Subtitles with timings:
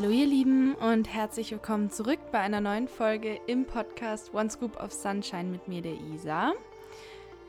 [0.00, 4.80] Hallo ihr Lieben und herzlich willkommen zurück bei einer neuen Folge im Podcast One Scoop
[4.80, 6.52] of Sunshine mit mir, der Isa.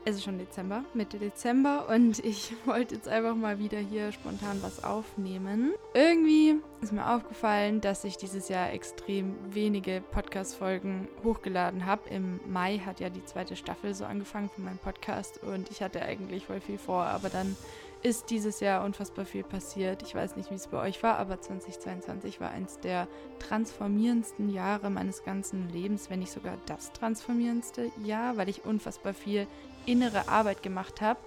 [0.04, 4.60] Es ist schon Dezember, Mitte Dezember und ich wollte jetzt einfach mal wieder hier spontan
[4.62, 5.74] was aufnehmen.
[5.94, 12.10] Irgendwie ist mir aufgefallen, dass ich dieses Jahr extrem wenige Podcast-Folgen hochgeladen habe.
[12.10, 16.02] Im Mai hat ja die zweite Staffel so angefangen von meinem Podcast und ich hatte
[16.02, 17.56] eigentlich voll viel vor, aber dann
[18.02, 20.02] ist dieses Jahr unfassbar viel passiert.
[20.02, 24.90] Ich weiß nicht, wie es bei euch war, aber 2022 war eins der transformierendsten Jahre
[24.90, 29.46] meines ganzen Lebens, wenn nicht sogar das transformierendste Jahr, weil ich unfassbar viel
[29.84, 31.20] innere Arbeit gemacht habe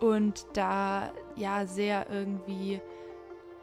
[0.00, 2.80] und da ja sehr irgendwie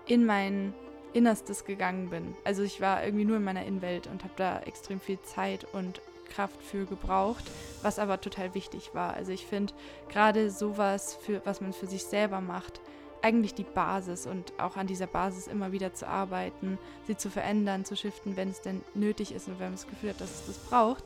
[0.08, 0.74] in mein
[1.14, 2.36] Innerstes gegangen bin.
[2.44, 6.02] Also ich war irgendwie nur in meiner Innenwelt und habe da extrem viel Zeit und
[6.34, 7.44] Kraft für gebraucht,
[7.82, 9.14] was aber total wichtig war.
[9.14, 9.74] Also ich finde
[10.10, 12.82] gerade sowas, für, was man für sich selber macht,
[13.22, 16.78] eigentlich die Basis und auch an dieser Basis immer wieder zu arbeiten,
[17.08, 20.10] sie zu verändern, zu shiften, wenn es denn nötig ist und wenn man das Gefühl
[20.10, 21.06] hat, dass es das braucht,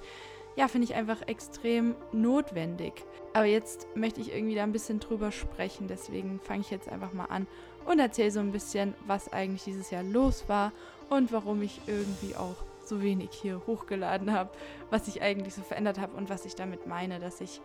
[0.56, 3.06] ja, finde ich einfach extrem notwendig.
[3.34, 7.14] Aber jetzt möchte ich irgendwie da ein bisschen drüber sprechen, deswegen fange ich jetzt einfach
[7.14, 7.46] mal an
[7.86, 10.72] und erzähle so ein bisschen, was eigentlich dieses Jahr los war
[11.10, 12.56] und warum ich irgendwie auch
[12.88, 14.50] so wenig hier hochgeladen habe,
[14.90, 17.62] was ich eigentlich so verändert habe und was ich damit meine, dass ich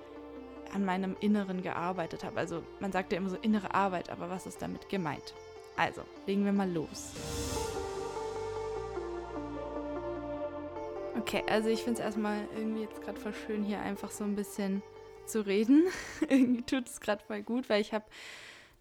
[0.73, 2.39] an meinem Inneren gearbeitet habe.
[2.39, 5.34] Also man sagt ja immer so innere Arbeit, aber was ist damit gemeint?
[5.77, 7.12] Also, legen wir mal los.
[11.19, 14.34] Okay, also ich finde es erstmal irgendwie jetzt gerade voll schön, hier einfach so ein
[14.34, 14.83] bisschen
[15.27, 15.84] zu reden.
[16.28, 18.05] irgendwie tut es gerade voll gut, weil ich habe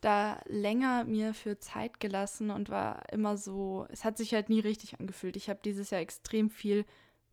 [0.02, 4.60] da länger mir für Zeit gelassen und war immer so, es hat sich halt nie
[4.60, 5.36] richtig angefühlt.
[5.36, 6.86] Ich habe dieses Jahr extrem viel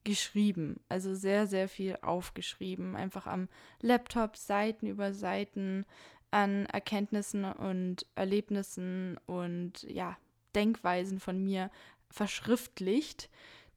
[0.05, 3.49] geschrieben, also sehr, sehr viel aufgeschrieben, einfach am
[3.81, 5.85] Laptop, Seiten über Seiten
[6.31, 10.17] an Erkenntnissen und Erlebnissen und ja,
[10.55, 11.71] Denkweisen von mir
[12.11, 13.31] verschriftlicht,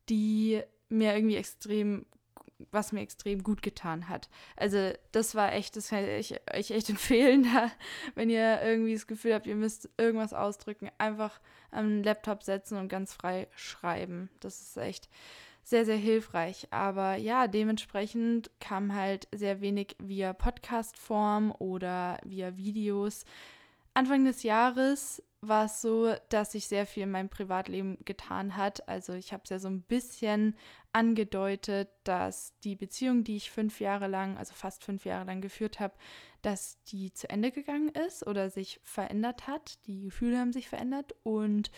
[0.09, 2.05] die mir irgendwie extrem
[2.71, 4.29] was mir extrem gut getan hat.
[4.55, 7.71] Also das war echt, das kann ich euch echt empfehlen, da,
[8.15, 11.39] wenn ihr irgendwie das Gefühl habt, ihr müsst irgendwas ausdrücken, einfach
[11.71, 14.29] am Laptop setzen und ganz frei schreiben.
[14.39, 15.09] Das ist echt
[15.63, 16.67] sehr, sehr hilfreich.
[16.71, 23.25] Aber ja, dementsprechend kam halt sehr wenig via Podcast-Form oder via Videos.
[23.93, 28.87] Anfang des Jahres war es so, dass sich sehr viel in meinem Privatleben getan hat.
[28.87, 30.55] Also ich habe es ja so ein bisschen
[30.93, 35.79] angedeutet, dass die Beziehung, die ich fünf Jahre lang, also fast fünf Jahre lang geführt
[35.79, 35.95] habe,
[36.43, 39.85] dass die zu Ende gegangen ist oder sich verändert hat.
[39.87, 41.71] Die Gefühle haben sich verändert und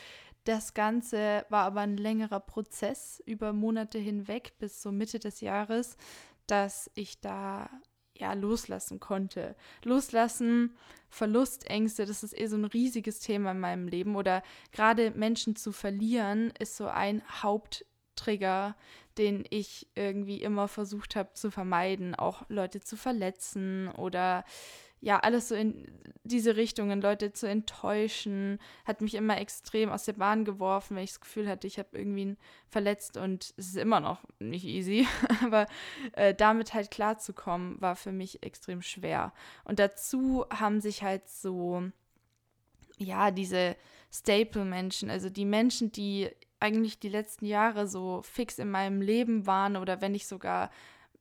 [0.43, 5.95] das Ganze war aber ein längerer Prozess über Monate hinweg bis so Mitte des Jahres,
[6.47, 7.69] dass ich da
[8.23, 9.55] ja, loslassen konnte.
[9.83, 10.75] Loslassen,
[11.09, 14.15] Verlustängste, das ist eh so ein riesiges Thema in meinem Leben.
[14.15, 14.41] Oder
[14.71, 18.75] gerade Menschen zu verlieren, ist so ein Haupttrigger,
[19.17, 22.15] den ich irgendwie immer versucht habe zu vermeiden.
[22.15, 24.45] Auch Leute zu verletzen oder
[25.03, 25.85] ja, alles so in
[26.23, 31.11] diese Richtungen, Leute zu enttäuschen, hat mich immer extrem aus der Bahn geworfen, wenn ich
[31.11, 32.37] das Gefühl hatte, ich habe irgendwie ihn
[32.69, 35.05] verletzt und es ist immer noch nicht easy,
[35.43, 35.67] aber
[36.13, 39.33] äh, damit halt klarzukommen, war für mich extrem schwer.
[39.65, 41.83] Und dazu haben sich halt so,
[42.97, 43.75] ja, diese
[44.13, 46.29] Staple-Menschen, also die Menschen, die
[46.61, 50.69] eigentlich die letzten Jahre so fix in meinem Leben waren oder wenn nicht sogar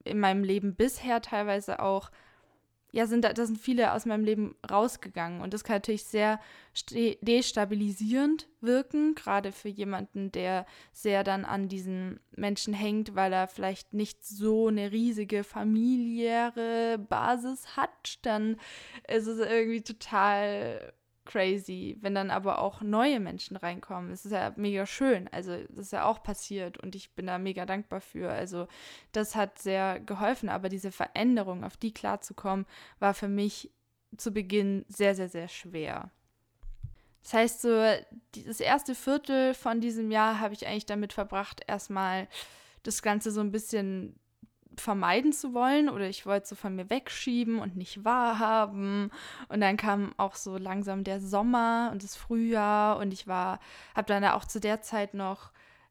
[0.05, 2.13] in meinem Leben bisher teilweise auch
[2.93, 5.41] ja, sind da, da sind viele aus meinem Leben rausgegangen.
[5.41, 6.39] Und das kann natürlich sehr
[7.23, 13.95] destabilisierend wirken, gerade für jemanden, der sehr dann an diesen Menschen hängt, weil er vielleicht
[13.95, 18.19] nicht so eine riesige familiäre Basis hat.
[18.23, 18.57] Dann
[19.09, 20.93] ist es irgendwie total
[21.25, 24.11] crazy, wenn dann aber auch neue Menschen reinkommen.
[24.11, 25.29] Es ist ja mega schön.
[25.33, 28.31] Also, das ist ja auch passiert und ich bin da mega dankbar für.
[28.31, 28.67] Also,
[29.13, 32.67] das hat sehr geholfen, aber diese Veränderung, auf die klarzukommen,
[32.99, 33.71] war für mich
[34.17, 36.11] zu Beginn sehr, sehr, sehr schwer.
[37.23, 37.69] Das heißt, so
[38.47, 42.27] das erste Viertel von diesem Jahr habe ich eigentlich damit verbracht, erstmal
[42.83, 44.19] das Ganze so ein bisschen
[44.77, 49.11] vermeiden zu wollen oder ich wollte so von mir wegschieben und nicht wahrhaben.
[49.49, 53.61] Und dann kam auch so langsam der Sommer und das Frühjahr und ich war,
[53.95, 55.51] habe dann auch zu der Zeit noch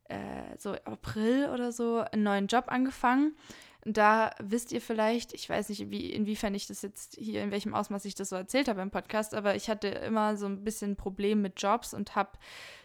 [0.09, 3.35] äh, so April oder so einen neuen Job angefangen
[3.83, 7.73] da wisst ihr vielleicht, ich weiß nicht, wie, inwiefern ich das jetzt hier, in welchem
[7.73, 10.91] Ausmaß ich das so erzählt habe im Podcast, aber ich hatte immer so ein bisschen
[10.91, 12.37] ein Problem mit Jobs und habe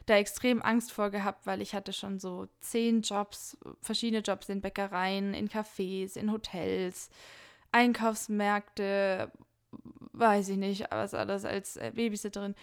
[0.06, 4.62] da extrem Angst vor gehabt, weil ich hatte schon so zehn Jobs, verschiedene Jobs in
[4.62, 7.10] Bäckereien, in Cafés, in Hotels,
[7.72, 9.30] Einkaufsmärkte,
[10.12, 12.54] weiß ich nicht, was alles als Babysitterin.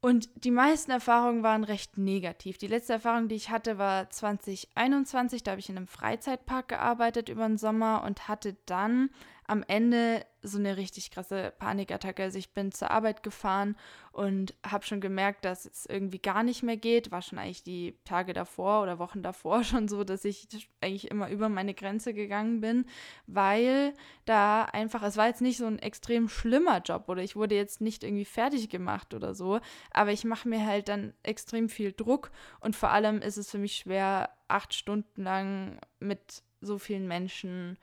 [0.00, 2.56] Und die meisten Erfahrungen waren recht negativ.
[2.56, 5.42] Die letzte Erfahrung, die ich hatte, war 2021.
[5.42, 9.10] Da habe ich in einem Freizeitpark gearbeitet über den Sommer und hatte dann
[9.48, 12.22] am Ende so eine richtig krasse Panikattacke.
[12.22, 13.76] Also ich bin zur Arbeit gefahren
[14.12, 17.10] und habe schon gemerkt, dass es irgendwie gar nicht mehr geht.
[17.10, 20.46] War schon eigentlich die Tage davor oder Wochen davor schon so, dass ich
[20.82, 22.84] eigentlich immer über meine Grenze gegangen bin,
[23.26, 23.94] weil
[24.26, 27.80] da einfach, es war jetzt nicht so ein extrem schlimmer Job oder ich wurde jetzt
[27.80, 29.60] nicht irgendwie fertig gemacht oder so,
[29.90, 32.30] aber ich mache mir halt dann extrem viel Druck
[32.60, 37.78] und vor allem ist es für mich schwer, acht Stunden lang mit so vielen Menschen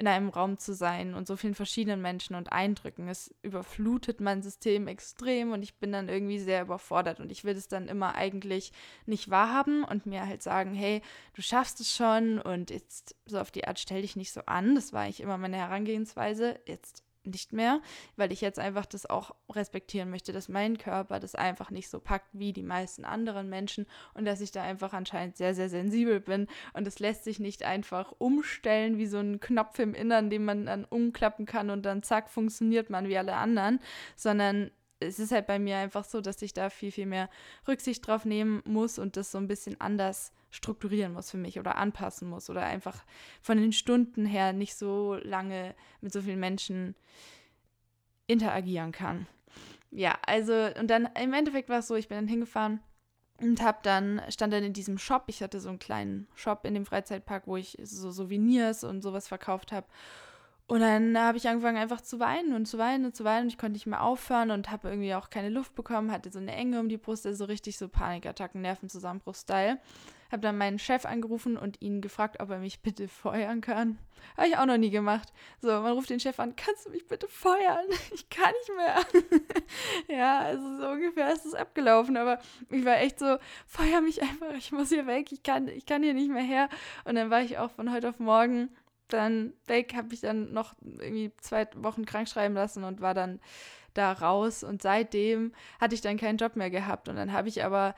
[0.00, 3.06] in einem Raum zu sein und so vielen verschiedenen Menschen und Eindrücken.
[3.06, 7.54] Es überflutet mein System extrem und ich bin dann irgendwie sehr überfordert und ich will
[7.54, 8.72] es dann immer eigentlich
[9.04, 11.02] nicht wahrhaben und mir halt sagen, hey,
[11.34, 14.74] du schaffst es schon und jetzt so auf die Art stell dich nicht so an.
[14.74, 16.58] Das war eigentlich immer meine Herangehensweise.
[16.66, 17.80] Jetzt nicht mehr,
[18.16, 22.00] weil ich jetzt einfach das auch respektieren möchte, dass mein Körper das einfach nicht so
[22.00, 26.20] packt wie die meisten anderen Menschen und dass ich da einfach anscheinend sehr, sehr sensibel
[26.20, 26.46] bin.
[26.72, 30.66] Und es lässt sich nicht einfach umstellen wie so ein Knopf im Innern, den man
[30.66, 33.80] dann umklappen kann und dann zack, funktioniert man wie alle anderen,
[34.16, 34.70] sondern
[35.00, 37.30] es ist halt bei mir einfach so, dass ich da viel, viel mehr
[37.66, 41.76] Rücksicht drauf nehmen muss und das so ein bisschen anders strukturieren muss für mich oder
[41.76, 43.04] anpassen muss oder einfach
[43.40, 46.94] von den Stunden her nicht so lange mit so vielen Menschen
[48.26, 49.26] interagieren kann.
[49.90, 52.80] Ja, also und dann im Endeffekt war es so, ich bin dann hingefahren
[53.40, 56.74] und hab dann stand dann in diesem Shop, ich hatte so einen kleinen Shop in
[56.74, 59.86] dem Freizeitpark, wo ich so Souvenirs und sowas verkauft habe.
[60.66, 63.48] Und dann habe ich angefangen einfach zu weinen und zu weinen und zu weinen und
[63.48, 66.54] ich konnte nicht mehr aufhören und habe irgendwie auch keine Luft bekommen, hatte so eine
[66.54, 69.80] Enge um die Brust, also so richtig so Panikattacken, Nervenzusammenbruch-Style.
[70.30, 73.98] Habe dann meinen Chef angerufen und ihn gefragt, ob er mich bitte feuern kann.
[74.36, 75.32] Habe ich auch noch nie gemacht.
[75.60, 77.86] So, man ruft den Chef an, kannst du mich bitte feuern?
[78.12, 79.38] Ich kann nicht mehr.
[80.18, 82.38] ja, also so ungefähr ist es abgelaufen, aber
[82.68, 86.02] ich war echt so, feuer mich einfach, ich muss hier weg, ich kann, ich kann
[86.02, 86.68] hier nicht mehr her.
[87.04, 88.70] Und dann war ich auch von heute auf morgen
[89.12, 93.40] dann weg, habe ich dann noch irgendwie zwei Wochen krank schreiben lassen und war dann
[93.94, 94.64] da raus.
[94.64, 97.08] Und seitdem hatte ich dann keinen Job mehr gehabt.
[97.08, 97.94] Und dann habe ich aber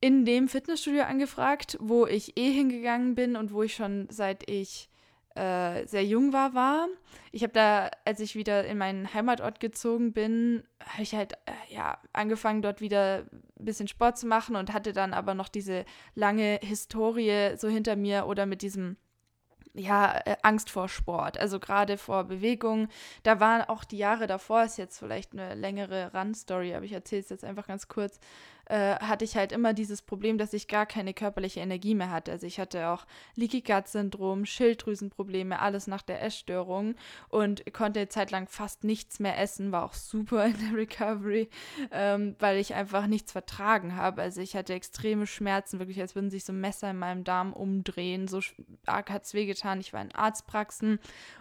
[0.00, 4.90] in dem Fitnessstudio angefragt, wo ich eh hingegangen bin und wo ich schon seit ich
[5.36, 6.88] äh, sehr jung war, war.
[7.30, 11.74] Ich habe da, als ich wieder in meinen Heimatort gezogen bin, habe ich halt äh,
[11.74, 13.26] ja angefangen, dort wieder
[13.58, 15.84] ein bisschen Sport zu machen und hatte dann aber noch diese
[16.14, 18.96] lange Historie so hinter mir oder mit diesem
[19.74, 22.88] ja, äh, Angst vor Sport, also gerade vor Bewegung.
[23.22, 27.20] Da waren auch die Jahre davor, ist jetzt vielleicht eine längere Run-Story, aber ich erzähle
[27.20, 28.18] es jetzt einfach ganz kurz,
[28.66, 32.32] äh, hatte ich halt immer dieses Problem, dass ich gar keine körperliche Energie mehr hatte.
[32.32, 36.94] Also ich hatte auch Leaky Gut Syndrom, Schilddrüsenprobleme, alles nach der Essstörung
[37.28, 41.48] und konnte eine Zeit lang fast nichts mehr essen, war auch super in der Recovery,
[41.90, 44.22] ähm, weil ich einfach nichts vertragen habe.
[44.22, 48.28] Also ich hatte extreme Schmerzen, wirklich als würden sich so Messer in meinem Darm umdrehen.
[48.28, 48.40] So
[48.86, 49.80] arg hat es wehgetan.
[49.80, 50.98] Ich war in Arztpraxen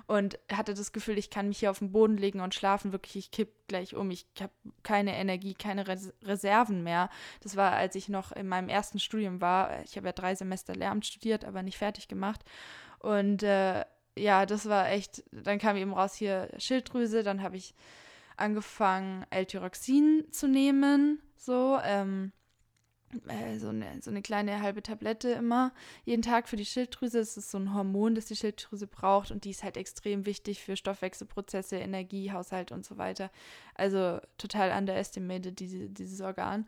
[0.07, 2.91] und hatte das Gefühl, ich kann mich hier auf den Boden legen und schlafen.
[2.91, 4.11] Wirklich, ich kipp gleich um.
[4.11, 4.53] Ich habe
[4.83, 7.09] keine Energie, keine Res Reserven mehr.
[7.41, 9.83] Das war, als ich noch in meinem ersten Studium war.
[9.83, 12.43] Ich habe ja drei Semester Lehramt studiert, aber nicht fertig gemacht.
[12.99, 13.85] Und äh,
[14.17, 17.73] ja, das war echt, dann kam eben raus hier Schilddrüse, dann habe ich
[18.37, 22.31] angefangen, L-Tyroxin zu nehmen, so, ähm,
[23.27, 27.19] äh, so, eine, so eine kleine halbe Tablette immer jeden Tag für die Schilddrüse.
[27.19, 30.63] Es ist so ein Hormon, das die Schilddrüse braucht und die ist halt extrem wichtig
[30.63, 33.31] für Stoffwechselprozesse, Energiehaushalt und so weiter.
[33.75, 36.67] Also total underestimated, diese, dieses Organ.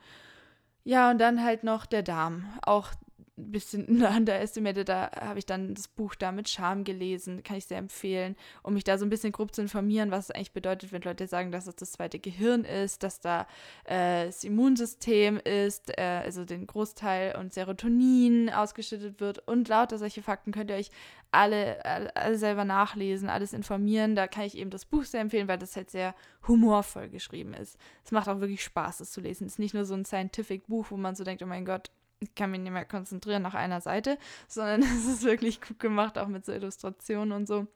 [0.84, 2.46] Ja, und dann halt noch der Darm.
[2.62, 2.92] Auch
[3.38, 4.90] ein bisschen underestimated.
[4.90, 7.44] Da habe ich dann das Buch da mit Charme gelesen.
[7.44, 10.32] Kann ich sehr empfehlen, um mich da so ein bisschen grob zu informieren, was es
[10.32, 13.48] eigentlich bedeutet, wenn Leute sagen, dass es das zweite Gehirn ist, dass da
[13.86, 20.22] äh, das Immunsystem ist, äh, also den Großteil und Serotonin ausgeschüttet wird und lauter solche
[20.22, 20.92] Fakten könnt ihr euch
[21.32, 21.84] alle,
[22.16, 24.16] alle, selber nachlesen, alles informieren.
[24.16, 26.16] Da kann ich eben das Buch sehr empfehlen, weil das halt sehr
[26.48, 27.78] humorvoll geschrieben ist.
[28.04, 29.46] Es macht auch wirklich Spaß, es zu lesen.
[29.46, 32.34] Es ist nicht nur so ein Scientific-Buch, wo man so denkt, oh mein Gott, ich
[32.36, 36.28] kann mich nicht mehr konzentrieren nach einer Seite, sondern es ist wirklich gut gemacht, auch
[36.28, 37.68] mit so Illustrationen und so.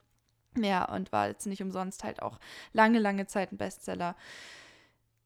[0.57, 2.39] Ja, und war jetzt nicht umsonst halt auch
[2.74, 4.15] lange, lange Zeit ein Bestseller.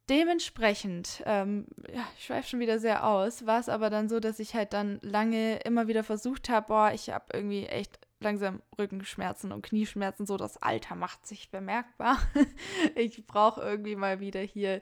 [0.08, 4.38] Dementsprechend, ähm, ja, ich schweife schon wieder sehr aus, war es aber dann so, dass
[4.38, 9.52] ich halt dann lange immer wieder versucht habe, boah, ich habe irgendwie echt langsam Rückenschmerzen
[9.52, 12.20] und Knieschmerzen, so das Alter macht sich bemerkbar.
[12.96, 14.82] ich brauche irgendwie mal wieder hier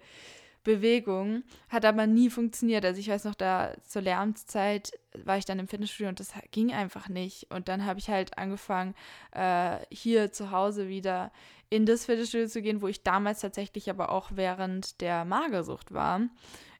[0.63, 1.43] Bewegung.
[1.69, 2.85] Hat aber nie funktioniert.
[2.85, 4.91] Also ich weiß noch, da zur Lehramtszeit
[5.23, 7.51] war ich dann im Fitnessstudio und das ging einfach nicht.
[7.51, 8.95] Und dann habe ich halt angefangen,
[9.31, 11.31] äh, hier zu Hause wieder
[11.69, 16.21] in das Fitnessstudio zu gehen, wo ich damals tatsächlich aber auch während der Magersucht war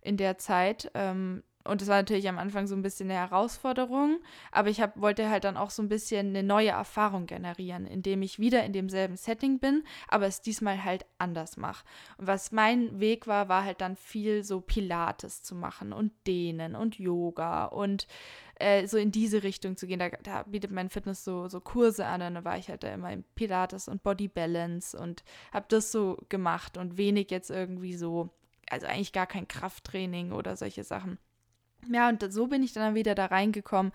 [0.01, 0.91] in der Zeit.
[0.93, 4.19] Ähm, und das war natürlich am Anfang so ein bisschen eine Herausforderung,
[4.51, 8.21] aber ich hab, wollte halt dann auch so ein bisschen eine neue Erfahrung generieren, indem
[8.21, 11.85] ich wieder in demselben Setting bin, aber es diesmal halt anders mache.
[12.17, 16.75] Und was mein Weg war, war halt dann viel so Pilates zu machen und Dehnen
[16.75, 18.07] und Yoga und
[18.55, 19.99] äh, so in diese Richtung zu gehen.
[19.99, 22.93] Da, da, bietet mein Fitness so, so Kurse an und dann war ich halt da
[22.93, 27.95] immer im Pilates und Body Balance und habe das so gemacht und wenig jetzt irgendwie
[27.95, 28.31] so,
[28.69, 31.17] also eigentlich gar kein Krafttraining oder solche Sachen.
[31.91, 33.91] Ja, und so bin ich dann wieder da reingekommen,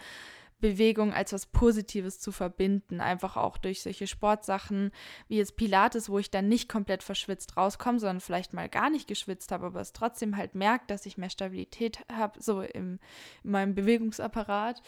[0.61, 4.91] Bewegung als was Positives zu verbinden, einfach auch durch solche Sportsachen
[5.29, 9.07] wie jetzt Pilates, wo ich dann nicht komplett verschwitzt rauskomme, sondern vielleicht mal gar nicht
[9.07, 12.99] geschwitzt habe, aber es trotzdem halt merkt, dass ich mehr Stabilität habe, so im,
[13.45, 14.83] in meinem Bewegungsapparat.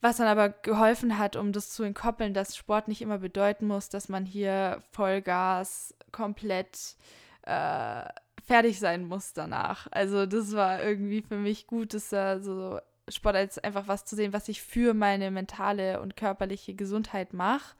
[0.00, 3.88] Was dann aber geholfen hat, um das zu entkoppeln, dass Sport nicht immer bedeuten muss,
[3.88, 6.96] dass man hier Vollgas komplett
[7.42, 8.04] äh,
[8.48, 9.86] fertig sein muss danach.
[9.90, 14.16] Also das war irgendwie für mich gut, dass da so Sport als einfach was zu
[14.16, 17.76] sehen, was ich für meine mentale und körperliche Gesundheit mache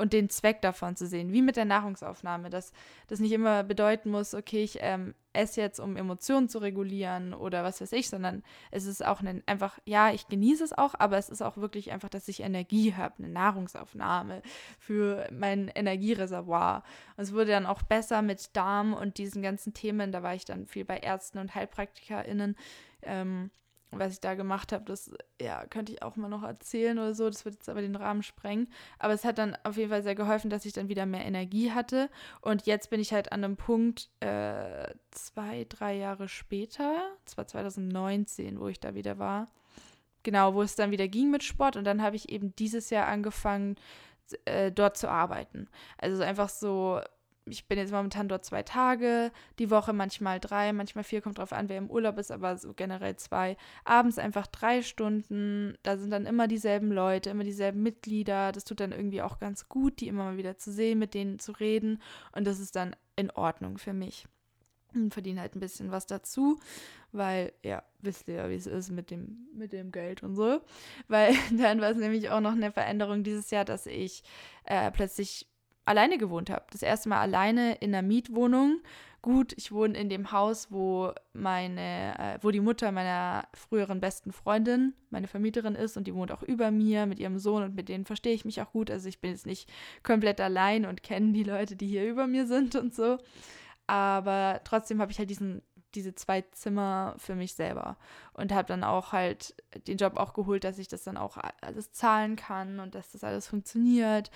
[0.00, 2.72] und den Zweck davon zu sehen, wie mit der Nahrungsaufnahme, dass
[3.08, 7.62] das nicht immer bedeuten muss, okay, ich ähm, esse jetzt, um Emotionen zu regulieren oder
[7.62, 11.18] was weiß ich, sondern es ist auch ein, einfach, ja, ich genieße es auch, aber
[11.18, 14.42] es ist auch wirklich einfach, dass ich Energie habe, eine Nahrungsaufnahme
[14.78, 16.82] für mein Energiereservoir.
[17.16, 20.46] Und es wurde dann auch besser mit Darm und diesen ganzen Themen, da war ich
[20.46, 22.56] dann viel bei Ärzten und HeilpraktikerInnen,
[23.02, 23.50] ähm,
[23.90, 27.28] was ich da gemacht habe, das ja, könnte ich auch mal noch erzählen oder so.
[27.28, 28.68] Das wird jetzt aber den Rahmen sprengen.
[28.98, 31.72] Aber es hat dann auf jeden Fall sehr geholfen, dass ich dann wieder mehr Energie
[31.72, 32.08] hatte.
[32.40, 37.46] Und jetzt bin ich halt an einem Punkt, äh, zwei, drei Jahre später, das war
[37.46, 39.48] 2019, wo ich da wieder war.
[40.22, 41.76] Genau, wo es dann wieder ging mit Sport.
[41.76, 43.76] Und dann habe ich eben dieses Jahr angefangen,
[44.44, 45.68] äh, dort zu arbeiten.
[45.98, 47.00] Also einfach so
[47.46, 51.52] ich bin jetzt momentan dort zwei Tage die Woche, manchmal drei, manchmal vier, kommt drauf
[51.52, 53.56] an, wer im Urlaub ist, aber so generell zwei.
[53.84, 58.52] Abends einfach drei Stunden, da sind dann immer dieselben Leute, immer dieselben Mitglieder.
[58.52, 61.38] Das tut dann irgendwie auch ganz gut, die immer mal wieder zu sehen, mit denen
[61.38, 62.00] zu reden
[62.32, 64.26] und das ist dann in Ordnung für mich.
[64.92, 66.58] Und verdiene halt ein bisschen was dazu,
[67.12, 70.60] weil, ja, wisst ihr ja, wie es ist mit dem, mit dem Geld und so.
[71.06, 74.24] Weil dann war es nämlich auch noch eine Veränderung dieses Jahr, dass ich
[74.64, 75.46] äh, plötzlich
[75.90, 76.64] alleine gewohnt habe.
[76.70, 78.80] Das erste Mal alleine in einer Mietwohnung.
[79.22, 84.32] Gut, ich wohne in dem Haus, wo meine, äh, wo die Mutter meiner früheren besten
[84.32, 87.90] Freundin, meine Vermieterin ist und die wohnt auch über mir mit ihrem Sohn und mit
[87.90, 88.90] denen verstehe ich mich auch gut.
[88.90, 89.70] Also ich bin jetzt nicht
[90.02, 93.18] komplett allein und kenne die Leute, die hier über mir sind und so.
[93.86, 95.60] Aber trotzdem habe ich halt diesen
[95.94, 97.96] diese zwei Zimmer für mich selber
[98.32, 99.54] und habe dann auch halt
[99.86, 103.24] den Job auch geholt, dass ich das dann auch alles zahlen kann und dass das
[103.24, 104.30] alles funktioniert.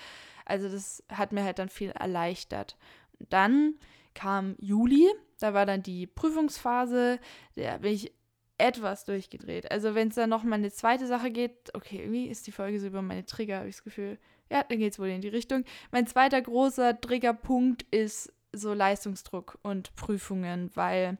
[0.45, 2.77] Also das hat mir halt dann viel erleichtert.
[3.19, 3.75] Dann
[4.15, 5.09] kam Juli,
[5.41, 7.19] da war dann die Prüfungsphase,
[7.57, 8.13] da bin ich
[8.59, 9.71] etwas durchgedreht.
[9.71, 12.79] Also wenn es dann noch mal eine zweite Sache geht, okay, irgendwie ist die Folge
[12.79, 14.19] so über meine Trigger, habe ich das Gefühl.
[14.51, 15.65] Ja, dann geht es wohl in die Richtung.
[15.91, 21.19] Mein zweiter großer Triggerpunkt ist so Leistungsdruck und Prüfungen, weil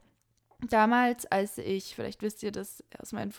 [0.73, 3.33] damals, als ich, vielleicht wisst ihr das aus meinen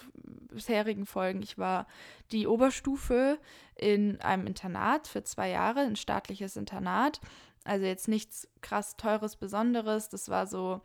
[0.51, 1.87] bisherigen Folgen, ich war
[2.33, 3.39] die Oberstufe
[3.75, 7.21] in einem Internat für zwei Jahre, ein staatliches Internat.
[7.65, 10.09] Also jetzt nichts krass teures, besonderes.
[10.09, 10.81] Das war so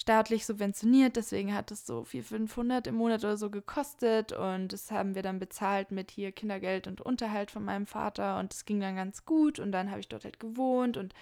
[0.00, 4.90] staatlich subventioniert, deswegen hat es so 400, 500 im Monat oder so gekostet und das
[4.90, 8.80] haben wir dann bezahlt mit hier Kindergeld und Unterhalt von meinem Vater und es ging
[8.80, 11.12] dann ganz gut und dann habe ich dort halt gewohnt und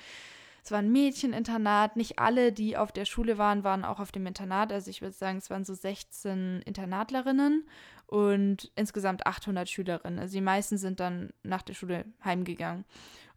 [0.68, 1.96] es war ein Mädcheninternat.
[1.96, 4.70] Nicht alle, die auf der Schule waren, waren auch auf dem Internat.
[4.70, 7.66] Also ich würde sagen, es waren so 16 Internatlerinnen
[8.04, 10.18] und insgesamt 800 Schülerinnen.
[10.18, 12.84] Also die meisten sind dann nach der Schule heimgegangen.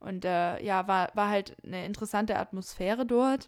[0.02, 3.48] Und äh, ja, war, war halt eine interessante Atmosphäre dort.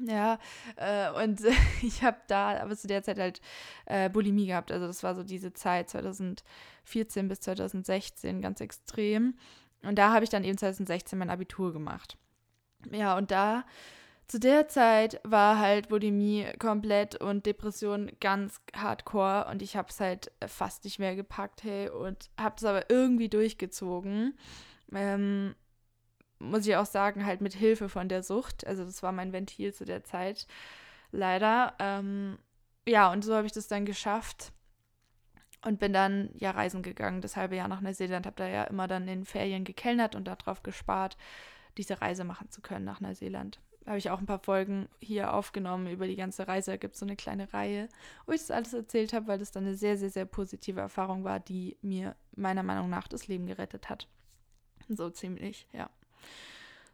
[0.00, 0.38] Ja,
[0.76, 1.40] äh, und
[1.82, 3.40] ich habe da aber zu der Zeit halt
[3.86, 4.70] äh, Bulimie gehabt.
[4.70, 9.38] Also das war so diese Zeit 2014 bis 2016 ganz extrem.
[9.82, 12.18] Und da habe ich dann eben 2016 mein Abitur gemacht.
[12.90, 13.64] Ja, und da
[14.28, 20.00] zu der Zeit war halt Bulimie komplett und Depression ganz hardcore und ich habe es
[20.00, 24.36] halt fast nicht mehr gepackt, hey, und habe es aber irgendwie durchgezogen.
[24.92, 25.54] Ähm,
[26.38, 28.66] muss ich auch sagen, halt mit Hilfe von der Sucht.
[28.66, 30.46] Also das war mein Ventil zu der Zeit,
[31.10, 31.74] leider.
[31.78, 32.38] Ähm,
[32.86, 34.52] ja, und so habe ich das dann geschafft
[35.64, 38.86] und bin dann ja reisen gegangen, das halbe Jahr nach Neuseeland, habe da ja immer
[38.88, 41.16] dann in Ferien gekellnert und darauf gespart,
[41.78, 43.60] diese Reise machen zu können nach Neuseeland.
[43.84, 46.72] Da habe ich auch ein paar Folgen hier aufgenommen über die ganze Reise.
[46.72, 47.88] Da gibt es so eine kleine Reihe,
[48.26, 51.24] wo ich das alles erzählt habe, weil das dann eine sehr, sehr, sehr positive Erfahrung
[51.24, 54.06] war, die mir meiner Meinung nach das Leben gerettet hat.
[54.88, 55.88] So ziemlich, ja.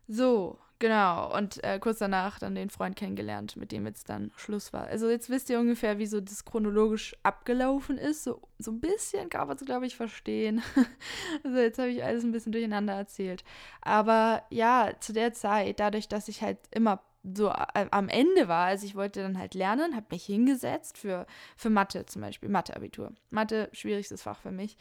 [0.07, 4.75] So, Genau, und äh, kurz danach dann den Freund kennengelernt, mit dem jetzt dann Schluss
[4.75, 4.87] war.
[4.88, 8.23] Also jetzt wisst ihr ungefähr, wie so das chronologisch abgelaufen ist.
[8.23, 10.62] So, so ein bisschen kann man es, glaube ich, verstehen.
[11.43, 13.45] also jetzt habe ich alles ein bisschen durcheinander erzählt.
[13.81, 18.67] Aber ja, zu der Zeit, dadurch, dass ich halt immer so äh, am Ende war,
[18.67, 21.25] also ich wollte dann halt lernen, habe mich hingesetzt für,
[21.57, 23.14] für Mathe zum Beispiel, Mathe-Abitur.
[23.31, 24.76] Mathe, schwierigstes Fach für mich.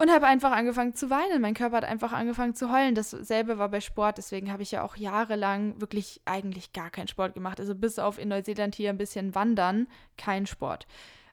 [0.00, 1.42] Und habe einfach angefangen zu weinen.
[1.42, 2.94] Mein Körper hat einfach angefangen zu heulen.
[2.94, 4.18] Dasselbe war bei Sport.
[4.18, 7.58] Deswegen habe ich ja auch jahrelang wirklich eigentlich gar keinen Sport gemacht.
[7.58, 10.86] Also bis auf in Neuseeland hier ein bisschen wandern, kein Sport.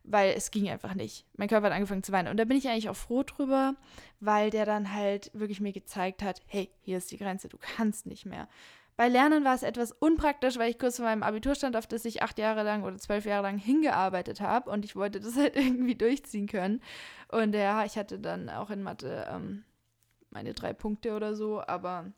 [0.03, 1.27] Weil es ging einfach nicht.
[1.38, 2.29] Mein Körper hat angefangen zu weinen.
[2.29, 3.75] Und da bin ich eigentlich auch froh drüber,
[4.19, 8.07] weil der dann halt wirklich mir gezeigt hat, hey, hier ist die Grenze, du kannst
[8.07, 8.48] nicht mehr.
[8.97, 12.05] Bei Lernen war es etwas unpraktisch, weil ich kurz vor meinem Abitur stand, auf das
[12.05, 15.55] ich acht Jahre lang oder zwölf Jahre lang hingearbeitet habe und ich wollte das halt
[15.57, 16.81] irgendwie durchziehen können.
[17.29, 19.65] Und ja, ich hatte dann auch in Mathe ähm,
[20.29, 22.11] meine drei Punkte oder so, aber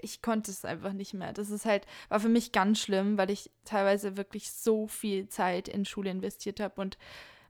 [0.00, 1.34] ich konnte es einfach nicht mehr.
[1.34, 5.68] Das ist halt, war für mich ganz schlimm, weil ich teilweise wirklich so viel Zeit
[5.68, 6.96] in Schule investiert habe und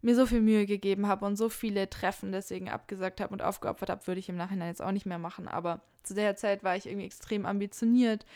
[0.02, 3.88] mir so viel Mühe gegeben habe und so viele Treffen deswegen abgesagt habe und aufgeopfert
[3.88, 5.48] habe, würde ich im Nachhinein jetzt auch nicht mehr machen.
[5.48, 8.26] Aber zu der Zeit war ich irgendwie extrem ambitioniert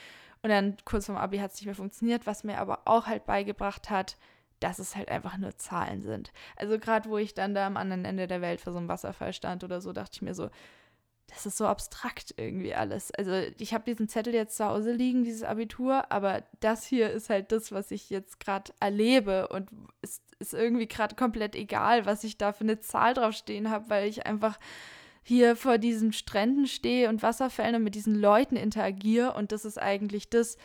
[0.42, 3.26] und dann kurz vorm Abi hat es nicht mehr funktioniert, was mir aber auch halt
[3.26, 4.16] beigebracht hat,
[4.60, 6.32] dass es halt einfach nur Zahlen sind.
[6.54, 9.32] Also gerade wo ich dann da am anderen Ende der Welt vor so einem Wasserfall
[9.32, 10.48] stand oder so, dachte ich mir so,
[11.26, 13.10] das ist so abstrakt irgendwie alles.
[13.12, 17.28] Also ich habe diesen Zettel jetzt zu Hause liegen, dieses Abitur, aber das hier ist
[17.28, 19.68] halt das, was ich jetzt gerade erlebe und
[20.02, 24.08] es ist irgendwie gerade komplett egal, was ich da für eine Zahl draufstehen habe, weil
[24.08, 24.58] ich einfach
[25.22, 29.80] hier vor diesen Stränden stehe und Wasserfällen und mit diesen Leuten interagiere und das ist
[29.80, 30.56] eigentlich das,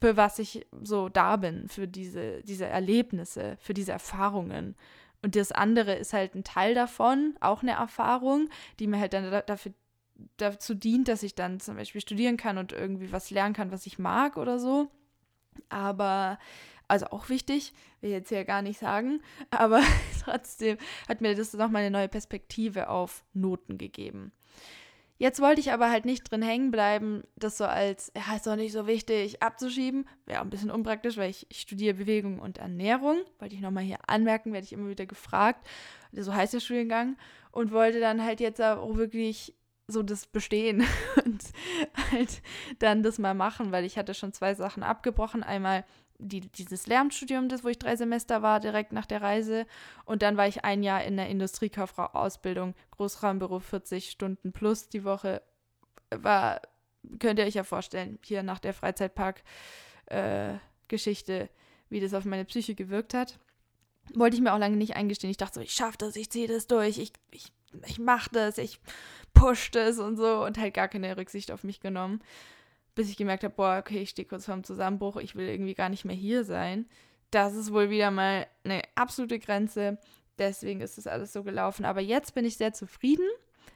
[0.00, 4.74] für was ich so da bin, für diese, diese Erlebnisse, für diese Erfahrungen.
[5.22, 9.42] Und das andere ist halt ein Teil davon, auch eine Erfahrung, die mir halt dann
[9.46, 9.72] dafür,
[10.36, 13.86] dazu dient, dass ich dann zum Beispiel studieren kann und irgendwie was lernen kann, was
[13.86, 14.88] ich mag oder so.
[15.68, 16.38] Aber,
[16.88, 19.20] also auch wichtig, will ich jetzt hier gar nicht sagen,
[19.50, 19.82] aber
[20.24, 24.32] trotzdem hat mir das nochmal eine neue Perspektive auf Noten gegeben.
[25.20, 28.54] Jetzt wollte ich aber halt nicht drin hängen bleiben, das so als, ja, ist doch
[28.54, 30.08] nicht so wichtig, abzuschieben.
[30.26, 33.18] Wäre ein bisschen unpraktisch, weil ich, ich studiere Bewegung und Ernährung.
[33.40, 35.66] Wollte ich nochmal hier anmerken, werde ich immer wieder gefragt.
[36.12, 37.16] So heißt der Studiengang.
[37.50, 39.54] Und wollte dann halt jetzt auch wirklich
[39.88, 40.84] so das bestehen
[41.24, 41.42] und
[42.12, 42.40] halt
[42.78, 45.42] dann das mal machen, weil ich hatte schon zwei Sachen abgebrochen.
[45.42, 45.84] Einmal
[46.18, 49.66] die, dieses Lehramtsstudium, das, wo ich drei Semester war, direkt nach der Reise.
[50.04, 55.42] Und dann war ich ein Jahr in der Industriekauffrau-Ausbildung, Großraumbüro 40 Stunden plus die Woche.
[56.10, 56.60] War,
[57.20, 61.48] könnt ihr euch ja vorstellen, hier nach der Freizeitpark-Geschichte, äh,
[61.88, 63.38] wie das auf meine Psyche gewirkt hat.
[64.14, 65.30] Wollte ich mir auch lange nicht eingestehen.
[65.30, 67.52] Ich dachte so, ich schaffe das, ich ziehe das durch, ich, ich,
[67.86, 68.80] ich mache das, ich
[69.34, 72.20] push das und so und halt gar keine Rücksicht auf mich genommen
[72.98, 75.88] bis ich gemerkt habe, boah, okay, ich stehe kurz vorm Zusammenbruch, ich will irgendwie gar
[75.88, 76.84] nicht mehr hier sein.
[77.30, 79.98] Das ist wohl wieder mal eine absolute Grenze.
[80.36, 81.84] Deswegen ist das alles so gelaufen.
[81.84, 83.24] Aber jetzt bin ich sehr zufrieden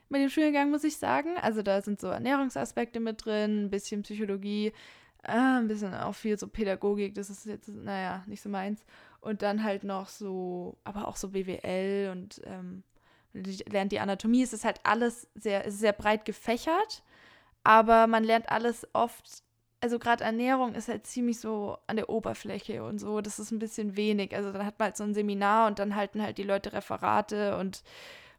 [0.08, 1.36] mit dem Studiengang, muss ich sagen.
[1.40, 4.72] Also da sind so Ernährungsaspekte mit drin, ein bisschen Psychologie,
[5.22, 7.14] äh, ein bisschen auch viel so Pädagogik.
[7.14, 8.84] Das ist jetzt, naja, nicht so meins.
[9.20, 12.82] Und dann halt noch so, aber auch so BWL und ähm,
[13.32, 14.42] lernt die Anatomie.
[14.42, 17.04] Es ist halt alles sehr, sehr breit gefächert
[17.64, 19.42] aber man lernt alles oft,
[19.80, 23.58] also gerade Ernährung ist halt ziemlich so an der Oberfläche und so, das ist ein
[23.58, 24.34] bisschen wenig.
[24.34, 27.56] Also dann hat man halt so ein Seminar und dann halten halt die Leute Referate
[27.58, 27.82] und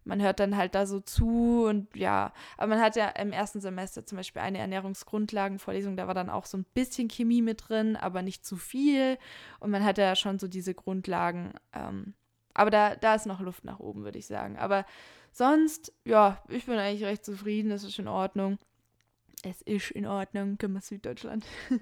[0.05, 3.61] man hört dann halt da so zu und ja, aber man hat ja im ersten
[3.61, 7.95] Semester zum Beispiel eine Ernährungsgrundlagenvorlesung, da war dann auch so ein bisschen Chemie mit drin,
[7.95, 9.17] aber nicht zu viel
[9.59, 11.53] und man hat ja schon so diese Grundlagen.
[11.73, 12.15] Ähm,
[12.53, 14.57] aber da, da ist noch Luft nach oben, würde ich sagen.
[14.57, 14.85] Aber
[15.31, 18.59] sonst, ja, ich bin eigentlich recht zufrieden, das ist in Ordnung
[19.43, 21.45] es ist in Ordnung, können wir Süddeutschland.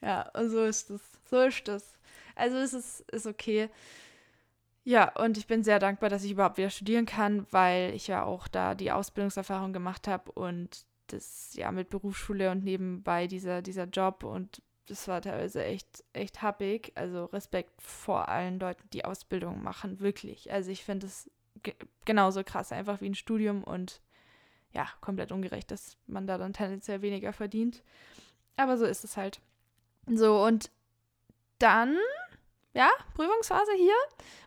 [0.00, 1.00] ja, und so ist das.
[1.28, 1.98] So ist das.
[2.34, 3.68] Also es ist, ist okay.
[4.84, 8.24] Ja, und ich bin sehr dankbar, dass ich überhaupt wieder studieren kann, weil ich ja
[8.24, 13.84] auch da die Ausbildungserfahrung gemacht habe und das ja mit Berufsschule und nebenbei dieser, dieser
[13.84, 16.92] Job und das war teilweise echt, echt happig.
[16.96, 20.50] Also Respekt vor allen Leuten, die Ausbildung machen, wirklich.
[20.50, 21.30] Also ich finde es
[22.04, 24.00] genauso krass, einfach wie ein Studium und
[24.72, 27.82] ja, komplett ungerecht, dass man da dann tendenziell weniger verdient.
[28.56, 29.40] Aber so ist es halt.
[30.06, 30.70] So, und
[31.58, 31.96] dann,
[32.74, 33.94] ja, Prüfungsphase hier,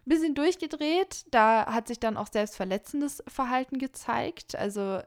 [0.05, 1.25] ein bisschen durchgedreht.
[1.31, 4.55] Da hat sich dann auch selbstverletzendes Verhalten gezeigt.
[4.55, 5.01] Also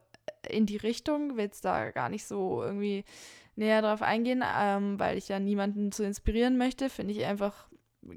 [0.49, 3.05] in die Richtung, will jetzt da gar nicht so irgendwie
[3.57, 6.91] näher drauf eingehen, ähm, weil ich ja niemanden zu inspirieren möchte.
[6.91, 7.69] Finde ich einfach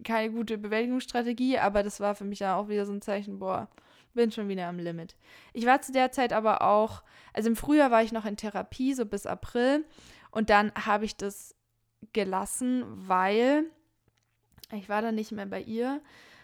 [0.04, 3.70] keine gute Bewältigungsstrategie, aber das war für mich ja auch wieder so ein Zeichen, boah,
[4.13, 5.15] bin schon wieder am Limit.
[5.54, 8.93] Ich war zu der Zeit aber auch, also im Frühjahr war ich noch in Therapie,
[8.93, 9.86] so bis April.
[10.32, 11.56] Und dann habe ich das
[12.13, 13.65] gelassen, weil
[14.72, 16.02] ich war dann nicht mehr bei ihr,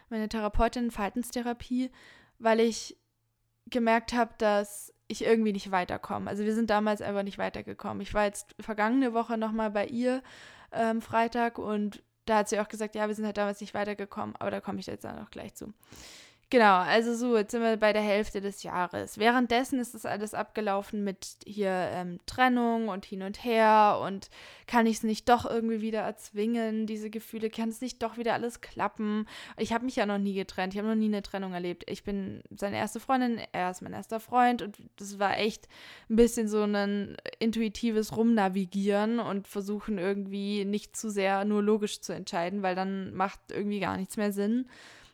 [0.10, 1.92] meine Therapeutin Verhaltenstherapie,
[2.40, 2.98] weil ich
[3.68, 6.30] gemerkt habe, dass ich irgendwie nicht weiterkomme.
[6.30, 8.02] Also wir sind damals einfach nicht weitergekommen.
[8.02, 10.24] Ich war jetzt vergangene Woche nochmal bei ihr
[10.72, 14.36] ähm, Freitag und da hat sie auch gesagt, ja, wir sind halt damals nicht weitergekommen,
[14.38, 15.74] aber da komme ich jetzt dann noch gleich zu.
[16.52, 19.18] Genau, also so, jetzt sind wir bei der Hälfte des Jahres.
[19.18, 24.30] Währenddessen ist das alles abgelaufen mit hier ähm, Trennung und hin und her und
[24.68, 28.34] kann ich es nicht doch irgendwie wieder erzwingen, diese Gefühle, kann es nicht doch wieder
[28.34, 29.28] alles klappen.
[29.58, 31.84] Ich habe mich ja noch nie getrennt, ich habe noch nie eine Trennung erlebt.
[31.90, 35.68] Ich bin seine erste Freundin, er ist mein erster Freund und das war echt
[36.12, 42.14] ein bisschen so ein intuitives Rumnavigieren und versuchen irgendwie nicht zu sehr nur logisch zu
[42.14, 44.68] entscheiden, weil dann macht irgendwie gar nichts mehr Sinn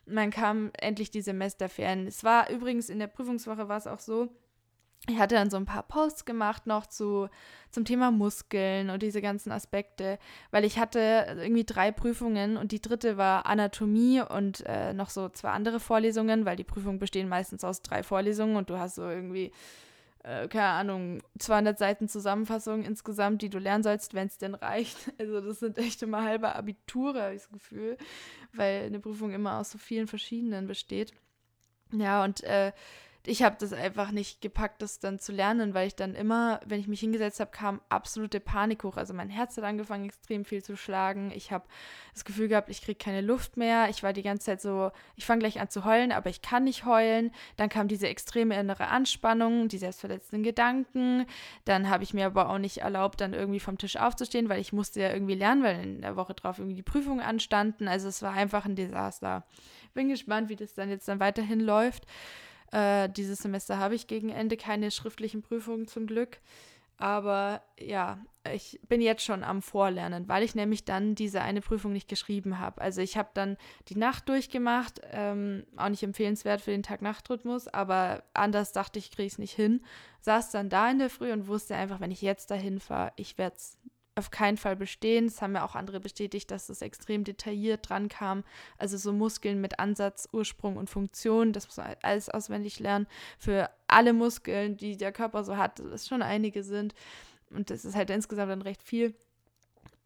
[0.06, 2.06] man kam endlich die Semesterferien.
[2.06, 4.28] Es war übrigens in der Prüfungswoche war es auch so,
[5.08, 7.28] ich hatte dann so ein paar Posts gemacht noch zu,
[7.70, 10.18] zum Thema Muskeln und diese ganzen Aspekte,
[10.52, 15.28] weil ich hatte irgendwie drei Prüfungen und die dritte war Anatomie und äh, noch so
[15.28, 19.02] zwei andere Vorlesungen, weil die Prüfungen bestehen meistens aus drei Vorlesungen und du hast so
[19.02, 19.50] irgendwie
[20.22, 24.96] äh, keine Ahnung, 200 Seiten Zusammenfassung insgesamt, die du lernen sollst, wenn es denn reicht.
[25.18, 27.96] Also das sind echt immer halbe Abiture, habe ich das Gefühl,
[28.52, 31.12] weil eine Prüfung immer aus so vielen verschiedenen besteht.
[31.92, 32.72] Ja, und äh,
[33.24, 36.80] ich habe das einfach nicht gepackt, das dann zu lernen, weil ich dann immer, wenn
[36.80, 38.96] ich mich hingesetzt habe, kam absolute Panik hoch.
[38.96, 41.30] Also mein Herz hat angefangen, extrem viel zu schlagen.
[41.32, 41.64] Ich habe
[42.14, 43.88] das Gefühl gehabt, ich kriege keine Luft mehr.
[43.90, 46.64] Ich war die ganze Zeit so, ich fange gleich an zu heulen, aber ich kann
[46.64, 47.30] nicht heulen.
[47.56, 51.26] Dann kam diese extreme innere Anspannung, die selbstverletzenden Gedanken.
[51.64, 54.72] Dann habe ich mir aber auch nicht erlaubt, dann irgendwie vom Tisch aufzustehen, weil ich
[54.72, 57.86] musste ja irgendwie lernen, weil in der Woche drauf irgendwie die Prüfungen anstanden.
[57.86, 59.44] Also es war einfach ein Desaster.
[59.94, 62.04] Bin gespannt, wie das dann jetzt dann weiterhin läuft.
[62.72, 66.38] Äh, dieses Semester habe ich gegen Ende keine schriftlichen Prüfungen zum Glück.
[66.96, 68.18] Aber ja,
[68.52, 72.58] ich bin jetzt schon am Vorlernen, weil ich nämlich dann diese eine Prüfung nicht geschrieben
[72.58, 72.80] habe.
[72.80, 73.56] Also ich habe dann
[73.88, 79.26] die Nacht durchgemacht, ähm, auch nicht empfehlenswert für den Tag-Nacht-Rhythmus, aber anders dachte ich, kriege
[79.26, 79.82] es nicht hin.
[80.20, 83.38] Saß dann da in der Früh und wusste einfach, wenn ich jetzt dahin fahre, ich
[83.38, 83.78] werde es
[84.14, 85.26] auf keinen Fall bestehen.
[85.26, 88.44] Das haben ja auch andere bestätigt, dass es extrem detailliert dran kam.
[88.78, 93.06] Also so Muskeln mit Ansatz, Ursprung und Funktion, das muss man alles auswendig lernen.
[93.38, 96.94] Für alle Muskeln, die der Körper so hat, das schon einige sind.
[97.50, 99.14] Und das ist halt insgesamt dann recht viel.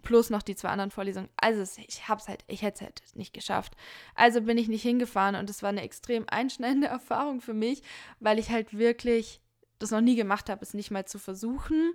[0.02, 1.28] Plus noch die zwei anderen Vorlesungen.
[1.36, 3.76] Also ich habe es halt, ich hätte es halt nicht geschafft.
[4.14, 7.82] Also bin ich nicht hingefahren und es war eine extrem einschneidende Erfahrung für mich,
[8.20, 9.40] weil ich halt wirklich
[9.78, 11.92] das noch nie gemacht habe, es nicht mal zu versuchen,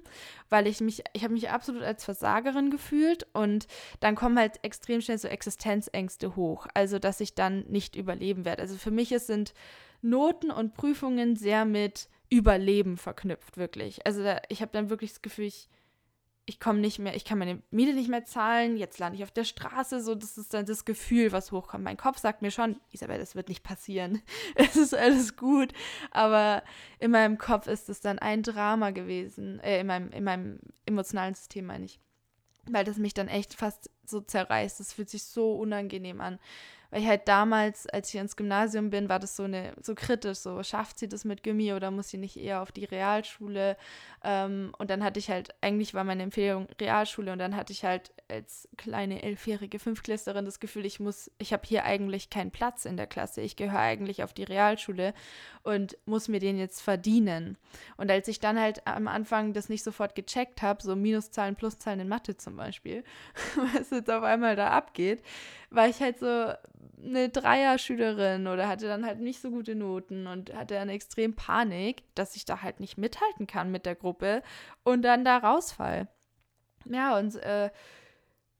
[0.50, 3.68] weil ich mich, ich habe mich absolut als Versagerin gefühlt und
[4.00, 8.62] dann kommen halt extrem schnell so Existenzängste hoch, also dass ich dann nicht überleben werde.
[8.62, 9.54] Also für mich ist, sind
[10.02, 14.06] Noten und Prüfungen sehr mit Überleben verknüpft, wirklich.
[14.06, 15.68] Also da, ich habe dann wirklich das Gefühl, ich
[16.52, 19.32] ich komme nicht mehr, ich kann meine Miete nicht mehr zahlen, jetzt lande ich auf
[19.32, 21.86] der Straße, so das ist dann das Gefühl, was hochkommt.
[21.86, 24.22] Mein Kopf sagt mir schon, Isabel, das wird nicht passieren.
[24.56, 25.72] es ist alles gut,
[26.12, 26.62] aber
[27.00, 31.36] in meinem Kopf ist es dann ein Drama gewesen, äh, in meinem in meinem emotionalen
[31.36, 32.02] System meine ich,
[32.70, 34.82] weil das mich dann echt fast so zerreißt.
[34.82, 36.38] Das fühlt sich so unangenehm an
[36.92, 40.40] weil ich halt damals, als ich ins Gymnasium bin, war das so eine so kritisch,
[40.40, 43.78] so schafft sie das mit Gimmi oder muss sie nicht eher auf die Realschule?
[44.24, 47.86] Ähm, und dann hatte ich halt, eigentlich war meine Empfehlung Realschule und dann hatte ich
[47.86, 52.86] halt als kleine elfjährige Fünftklässlerin das Gefühl, ich muss, ich habe hier eigentlich keinen Platz
[52.86, 55.14] in der Klasse, ich gehöre eigentlich auf die Realschule
[55.64, 57.58] und muss mir den jetzt verdienen.
[57.98, 62.02] Und als ich dann halt am Anfang das nicht sofort gecheckt habe, so Minuszahlen, Pluszahlen
[62.02, 63.04] in Mathe zum Beispiel,
[63.76, 65.24] was jetzt auf einmal da abgeht,
[65.72, 66.54] war ich halt so
[67.04, 72.04] eine Dreier-Schülerin oder hatte dann halt nicht so gute Noten und hatte dann extrem Panik,
[72.14, 74.44] dass ich da halt nicht mithalten kann mit der Gruppe
[74.84, 76.08] und dann da rausfall.
[76.86, 77.72] Ja, und äh,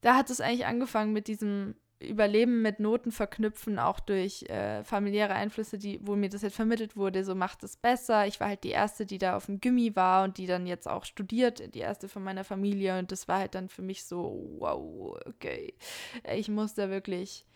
[0.00, 1.76] da hat es eigentlich angefangen mit diesem
[2.08, 6.96] Überleben mit Noten verknüpfen, auch durch äh, familiäre Einflüsse, die, wo mir das halt vermittelt
[6.96, 8.26] wurde, so macht es besser.
[8.26, 10.88] Ich war halt die Erste, die da auf dem Gimmi war und die dann jetzt
[10.88, 12.98] auch studiert, die erste von meiner Familie.
[12.98, 15.74] Und das war halt dann für mich so, wow, okay.
[16.34, 17.46] Ich muss da wirklich,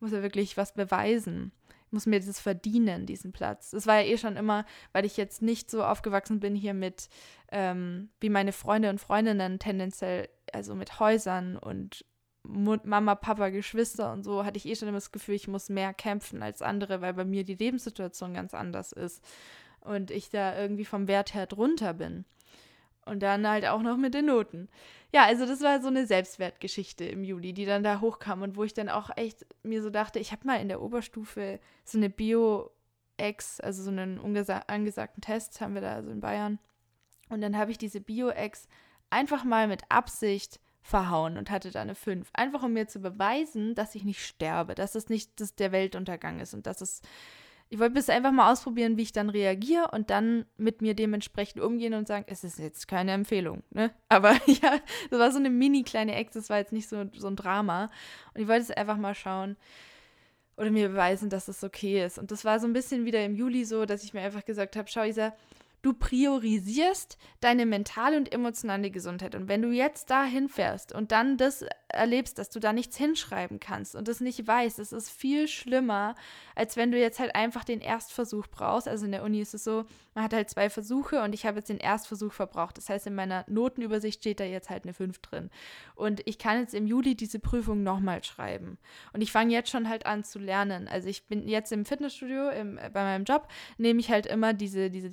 [0.00, 1.52] muss da wirklich was beweisen.
[1.86, 3.70] Ich muss mir das verdienen, diesen Platz.
[3.70, 7.08] Das war ja eh schon immer, weil ich jetzt nicht so aufgewachsen bin hier mit,
[7.52, 12.04] ähm, wie meine Freunde und Freundinnen tendenziell, also mit Häusern und
[12.46, 15.94] Mama, Papa, Geschwister und so, hatte ich eh schon immer das Gefühl, ich muss mehr
[15.94, 19.24] kämpfen als andere, weil bei mir die Lebenssituation ganz anders ist
[19.80, 22.24] und ich da irgendwie vom Wert her drunter bin.
[23.06, 24.68] Und dann halt auch noch mit den Noten.
[25.12, 28.64] Ja, also das war so eine Selbstwertgeschichte im Juli, die dann da hochkam und wo
[28.64, 32.08] ich dann auch echt mir so dachte, ich habe mal in der Oberstufe so eine
[32.08, 34.18] Bio-Ex, also so einen
[34.66, 36.58] angesagten Test haben wir da also in Bayern.
[37.28, 38.68] Und dann habe ich diese Bio-Ex
[39.10, 42.28] einfach mal mit Absicht verhauen und hatte da eine 5.
[42.34, 46.38] Einfach um mir zu beweisen, dass ich nicht sterbe, dass es nicht dass der Weltuntergang
[46.40, 47.00] ist und dass es.
[47.70, 51.62] Ich wollte bis einfach mal ausprobieren, wie ich dann reagiere und dann mit mir dementsprechend
[51.62, 53.90] umgehen und sagen, es ist jetzt keine Empfehlung, ne?
[54.10, 54.78] Aber ja,
[55.10, 57.90] das war so eine mini kleine Ex, das war jetzt nicht so, so ein Drama.
[58.34, 59.56] Und ich wollte es einfach mal schauen
[60.58, 62.18] oder mir beweisen, dass es okay ist.
[62.18, 64.76] Und das war so ein bisschen wieder im Juli so, dass ich mir einfach gesagt
[64.76, 65.32] habe, schau Isa,
[65.84, 69.34] du priorisierst deine mentale und emotionale Gesundheit.
[69.34, 73.60] Und wenn du jetzt da hinfährst und dann das erlebst, dass du da nichts hinschreiben
[73.60, 76.14] kannst und das nicht weißt, das ist viel schlimmer,
[76.54, 78.88] als wenn du jetzt halt einfach den Erstversuch brauchst.
[78.88, 81.58] Also in der Uni ist es so, man hat halt zwei Versuche und ich habe
[81.58, 82.78] jetzt den Erstversuch verbraucht.
[82.78, 85.50] Das heißt, in meiner Notenübersicht steht da jetzt halt eine 5 drin.
[85.94, 88.78] Und ich kann jetzt im Juli diese Prüfung nochmal schreiben.
[89.12, 90.88] Und ich fange jetzt schon halt an zu lernen.
[90.88, 94.88] Also ich bin jetzt im Fitnessstudio, im, bei meinem Job, nehme ich halt immer diese,
[94.88, 95.12] diese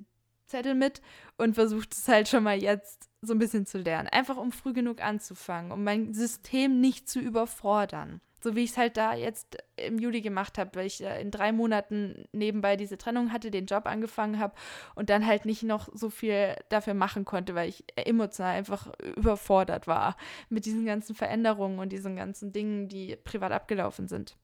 [0.52, 1.02] Zettel mit
[1.38, 4.08] und versucht es halt schon mal jetzt so ein bisschen zu lernen.
[4.10, 8.22] Einfach um früh genug anzufangen, um mein System nicht zu überfordern.
[8.44, 11.52] So wie ich es halt da jetzt im Juli gemacht habe, weil ich in drei
[11.52, 14.56] Monaten nebenbei diese Trennung hatte, den Job angefangen habe
[14.96, 19.86] und dann halt nicht noch so viel dafür machen konnte, weil ich emotional einfach überfordert
[19.86, 20.18] war
[20.50, 24.36] mit diesen ganzen Veränderungen und diesen ganzen Dingen, die privat abgelaufen sind.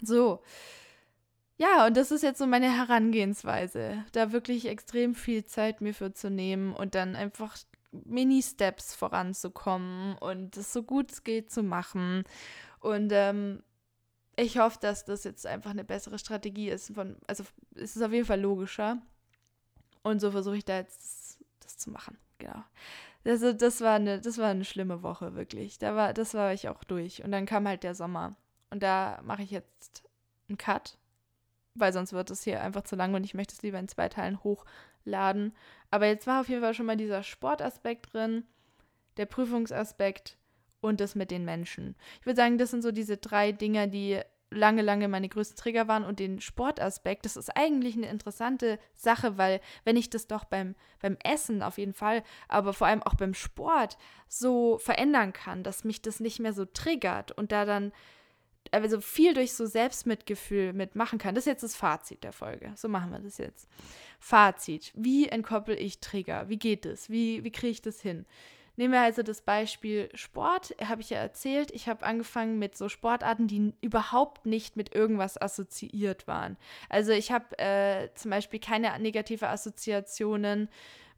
[0.00, 0.40] So,
[1.58, 6.12] ja, und das ist jetzt so meine Herangehensweise, da wirklich extrem viel Zeit mir für
[6.12, 7.56] zu nehmen und dann einfach
[7.90, 12.22] Mini-Steps voranzukommen und es so gut es geht zu machen.
[12.78, 13.64] Und ähm,
[14.36, 16.94] ich hoffe, dass das jetzt einfach eine bessere Strategie ist.
[16.94, 17.42] Von, also
[17.74, 18.98] es ist auf jeden Fall logischer.
[20.02, 22.18] Und so versuche ich da jetzt das zu machen.
[22.38, 22.62] Genau.
[23.24, 25.78] Also das war eine, das war eine schlimme Woche, wirklich.
[25.78, 27.24] Da war, das war ich auch durch.
[27.24, 28.36] Und dann kam halt der Sommer.
[28.70, 30.04] Und da mache ich jetzt
[30.48, 30.98] einen Cut
[31.78, 34.08] weil sonst wird es hier einfach zu lang und ich möchte es lieber in zwei
[34.08, 35.54] Teilen hochladen.
[35.90, 38.44] Aber jetzt war auf jeden Fall schon mal dieser Sportaspekt drin,
[39.16, 40.36] der Prüfungsaspekt
[40.80, 41.96] und das mit den Menschen.
[42.20, 45.88] Ich würde sagen, das sind so diese drei Dinge, die lange, lange meine größten Trigger
[45.88, 50.44] waren und den Sportaspekt, das ist eigentlich eine interessante Sache, weil wenn ich das doch
[50.44, 55.62] beim, beim Essen auf jeden Fall, aber vor allem auch beim Sport so verändern kann,
[55.62, 57.92] dass mich das nicht mehr so triggert und da dann
[58.72, 61.34] also viel durch so Selbstmitgefühl mitmachen kann.
[61.34, 62.72] Das ist jetzt das Fazit der Folge.
[62.76, 63.68] So machen wir das jetzt.
[64.18, 64.92] Fazit.
[64.94, 66.48] Wie entkoppel ich Trigger?
[66.48, 67.10] Wie geht es?
[67.10, 68.26] Wie, wie kriege ich das hin?
[68.78, 71.72] Nehmen wir also das Beispiel Sport, habe ich ja erzählt.
[71.72, 76.56] Ich habe angefangen mit so Sportarten, die überhaupt nicht mit irgendwas assoziiert waren.
[76.88, 80.68] Also ich habe äh, zum Beispiel keine negative Assoziationen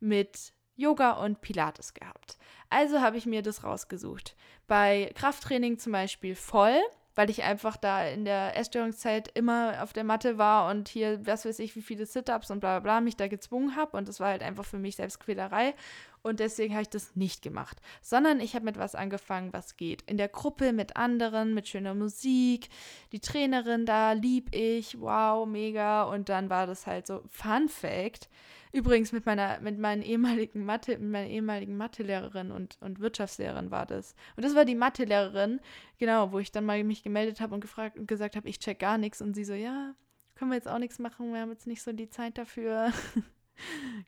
[0.00, 2.38] mit Yoga und Pilates gehabt.
[2.70, 4.36] Also habe ich mir das rausgesucht.
[4.66, 6.80] Bei Krafttraining zum Beispiel voll
[7.14, 11.44] weil ich einfach da in der Essstörungszeit immer auf der Matte war und hier, was
[11.44, 13.96] weiß ich, wie viele Sit-Ups und bla bla bla mich da gezwungen habe.
[13.96, 15.75] Und das war halt einfach für mich Selbstquälerei.
[16.22, 20.02] Und deswegen habe ich das nicht gemacht, sondern ich habe mit was angefangen, was geht.
[20.02, 22.68] In der Gruppe mit anderen, mit schöner Musik.
[23.12, 26.02] Die Trainerin da lieb ich, wow, mega.
[26.02, 28.28] Und dann war das halt so Fun Fact.
[28.72, 33.87] Übrigens mit meiner, mit meinen ehemaligen Mathe, mit meiner ehemaligen Mathelehrerin und, und Wirtschaftslehrerin war
[33.87, 34.14] das.
[34.37, 35.61] Und das war die Mathelehrerin,
[35.98, 38.78] genau, wo ich dann mal mich gemeldet habe und gefragt und gesagt habe, ich check
[38.78, 39.20] gar nichts.
[39.20, 39.94] Und sie so, ja,
[40.37, 42.92] können wir jetzt auch nichts machen, wir haben jetzt nicht so die Zeit dafür.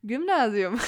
[0.03, 0.79] Gymnasium.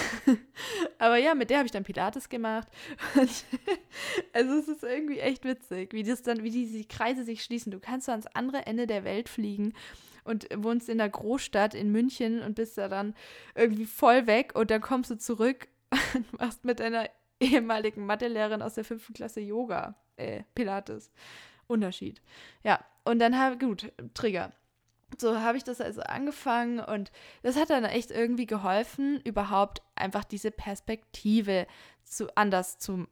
[0.98, 2.68] Aber ja, mit der habe ich dann Pilates gemacht.
[4.32, 7.72] also es ist irgendwie echt witzig, wie das dann, wie diese Kreise sich schließen.
[7.72, 9.72] Du kannst ans andere Ende der Welt fliegen
[10.24, 13.14] und wohnst in der Großstadt in München und bist da dann
[13.54, 15.68] irgendwie voll weg und dann kommst du zurück
[16.14, 17.08] und machst mit deiner
[17.40, 21.12] ehemaligen Mathelehrerin aus der fünften Klasse Yoga, äh, Pilates.
[21.66, 22.20] Unterschied.
[22.62, 24.52] Ja, und dann habe, gut, Trigger.
[25.18, 30.24] So habe ich das also angefangen und das hat dann echt irgendwie geholfen, überhaupt einfach
[30.24, 31.66] diese Perspektive
[32.04, 33.06] zu, anders zu,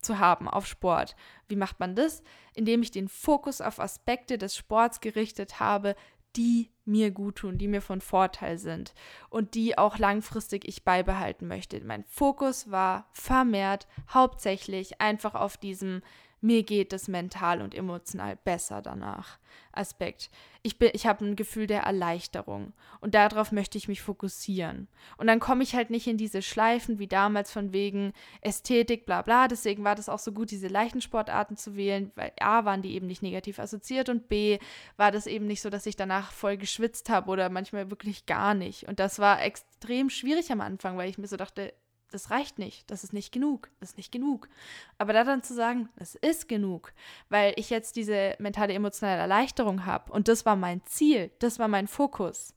[0.00, 1.16] zu haben auf Sport.
[1.48, 2.22] Wie macht man das?
[2.54, 5.94] Indem ich den Fokus auf Aspekte des Sports gerichtet habe,
[6.36, 8.94] die mir gut tun, die mir von Vorteil sind
[9.30, 11.80] und die auch langfristig ich beibehalten möchte.
[11.84, 16.02] Mein Fokus war vermehrt hauptsächlich einfach auf diesem
[16.40, 19.38] mir geht es mental und emotional besser danach.
[19.72, 20.30] Aspekt.
[20.62, 24.88] Ich, ich habe ein Gefühl der Erleichterung und darauf möchte ich mich fokussieren.
[25.16, 29.22] Und dann komme ich halt nicht in diese Schleifen wie damals von wegen Ästhetik, bla
[29.22, 29.48] bla.
[29.48, 32.94] Deswegen war das auch so gut, diese leichten Sportarten zu wählen, weil A waren die
[32.94, 34.58] eben nicht negativ assoziiert und B
[34.96, 38.54] war das eben nicht so, dass ich danach voll geschwitzt habe oder manchmal wirklich gar
[38.54, 38.88] nicht.
[38.88, 41.72] Und das war extrem schwierig am Anfang, weil ich mir so dachte,
[42.10, 44.48] das reicht nicht, das ist nicht genug, das ist nicht genug.
[44.98, 46.92] Aber da dann zu sagen, es ist genug,
[47.28, 51.68] weil ich jetzt diese mentale emotionale Erleichterung habe und das war mein Ziel, das war
[51.68, 52.54] mein Fokus.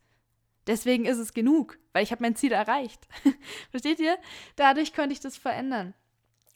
[0.68, 3.08] Deswegen ist es genug, weil ich habe mein Ziel erreicht.
[3.72, 4.18] Versteht ihr?
[4.56, 5.94] Dadurch konnte ich das verändern.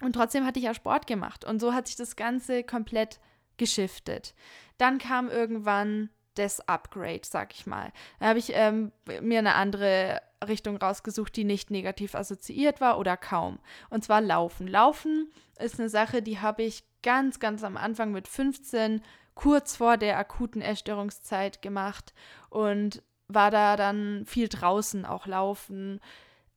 [0.02, 1.44] Und trotzdem hatte ich ja Sport gemacht.
[1.44, 3.20] Und so hat sich das Ganze komplett
[3.58, 4.34] geschiftet.
[4.78, 7.92] Dann kam irgendwann das Upgrade, sag ich mal.
[8.20, 13.18] Da habe ich ähm, mir eine andere Richtung rausgesucht, die nicht negativ assoziiert war oder
[13.18, 13.60] kaum.
[13.90, 14.68] Und zwar Laufen.
[14.68, 19.02] Laufen ist eine Sache, die habe ich ganz, ganz am Anfang mit 15,
[19.36, 22.14] kurz vor der akuten Essstörungszeit gemacht
[22.50, 26.00] und war da dann viel draußen auch laufen.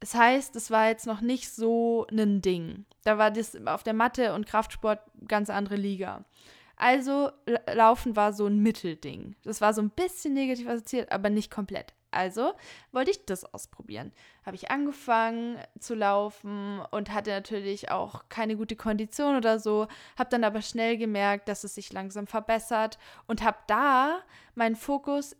[0.00, 2.86] Das heißt, es war jetzt noch nicht so ein Ding.
[3.04, 6.24] Da war das auf der Matte und Kraftsport ganz andere Liga.
[6.76, 7.30] Also
[7.70, 9.36] Laufen war so ein Mittelding.
[9.44, 11.92] Das war so ein bisschen negativ assoziiert, aber nicht komplett.
[12.10, 12.52] Also
[12.92, 14.12] wollte ich das ausprobieren.
[14.44, 19.86] Habe ich angefangen zu laufen und hatte natürlich auch keine gute Kondition oder so.
[20.18, 24.20] Habe dann aber schnell gemerkt, dass es sich langsam verbessert und habe da
[24.54, 25.36] meinen Fokus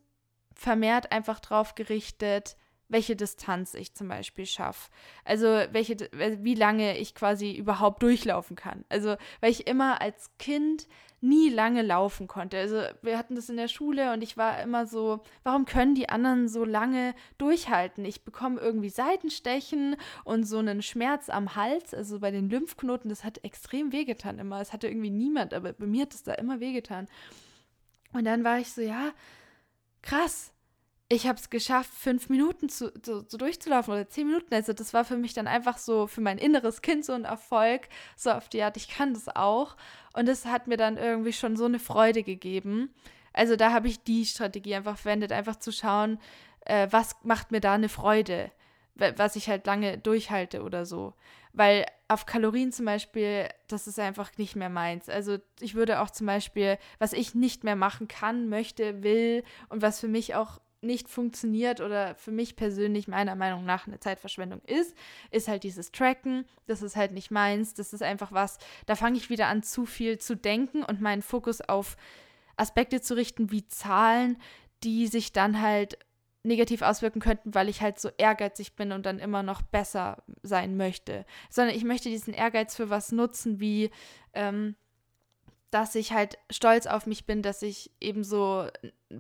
[0.55, 2.57] vermehrt einfach drauf gerichtet,
[2.91, 4.91] welche Distanz ich zum Beispiel schaffe.
[5.25, 8.85] Also welche, wie lange ich quasi überhaupt durchlaufen kann.
[8.89, 10.87] Also weil ich immer als Kind
[11.23, 12.59] nie lange laufen konnte.
[12.59, 16.09] Also wir hatten das in der Schule und ich war immer so, warum können die
[16.09, 18.05] anderen so lange durchhalten?
[18.05, 23.23] Ich bekomme irgendwie Seitenstechen und so einen Schmerz am Hals, also bei den Lymphknoten, das
[23.23, 24.61] hat extrem wehgetan immer.
[24.61, 27.07] Es hatte irgendwie niemand, aber bei mir hat es da immer wehgetan.
[28.13, 29.13] Und dann war ich so, ja,
[30.03, 30.53] krass,
[31.13, 34.55] ich habe es geschafft, fünf Minuten zu, so, so, durchzulaufen oder zehn Minuten.
[34.55, 37.89] Also das war für mich dann einfach so für mein inneres Kind so ein Erfolg,
[38.17, 39.77] so auf die Art, ich kann das auch.
[40.13, 42.95] Und es hat mir dann irgendwie schon so eine Freude gegeben.
[43.33, 46.21] Also da habe ich die Strategie einfach verwendet, einfach zu schauen,
[46.61, 48.53] äh, was macht mir da eine Freude,
[48.95, 51.15] was ich halt lange durchhalte oder so.
[51.53, 55.09] Weil auf Kalorien zum Beispiel, das ist einfach nicht mehr meins.
[55.09, 59.83] Also ich würde auch zum Beispiel, was ich nicht mehr machen kann, möchte, will und
[59.83, 64.61] was für mich auch nicht funktioniert oder für mich persönlich meiner Meinung nach eine Zeitverschwendung
[64.63, 64.97] ist,
[65.31, 66.47] ist halt dieses Tracken.
[66.67, 67.75] Das ist halt nicht meins.
[67.75, 71.23] Das ist einfach was, da fange ich wieder an, zu viel zu denken und meinen
[71.23, 71.97] Fokus auf
[72.57, 74.39] Aspekte zu richten wie Zahlen,
[74.83, 75.99] die sich dann halt
[76.43, 80.77] negativ auswirken könnten, weil ich halt so ehrgeizig bin und dann immer noch besser sein
[80.77, 81.27] möchte.
[81.51, 83.91] Sondern ich möchte diesen Ehrgeiz für was nutzen, wie
[84.33, 84.77] ähm,
[85.71, 88.67] dass ich halt stolz auf mich bin, dass ich eben so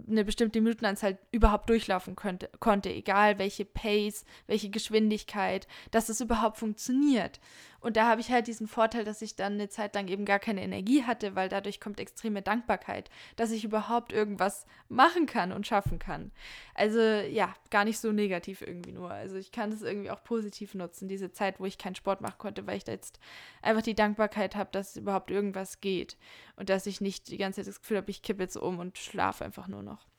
[0.08, 6.58] eine bestimmte Minutenanzahl überhaupt durchlaufen könnte, konnte, egal welche Pace, welche Geschwindigkeit, dass es überhaupt
[6.58, 7.40] funktioniert.
[7.80, 10.38] Und da habe ich halt diesen Vorteil, dass ich dann eine Zeit lang eben gar
[10.38, 15.66] keine Energie hatte, weil dadurch kommt extreme Dankbarkeit, dass ich überhaupt irgendwas machen kann und
[15.66, 16.30] schaffen kann.
[16.74, 19.10] Also ja, gar nicht so negativ irgendwie nur.
[19.10, 22.38] Also ich kann das irgendwie auch positiv nutzen, diese Zeit, wo ich keinen Sport machen
[22.38, 23.18] konnte, weil ich da jetzt
[23.62, 26.18] einfach die Dankbarkeit habe, dass überhaupt irgendwas geht
[26.56, 28.98] und dass ich nicht die ganze Zeit das Gefühl habe, ich kippe jetzt um und
[28.98, 30.10] schlafe einfach nur noch.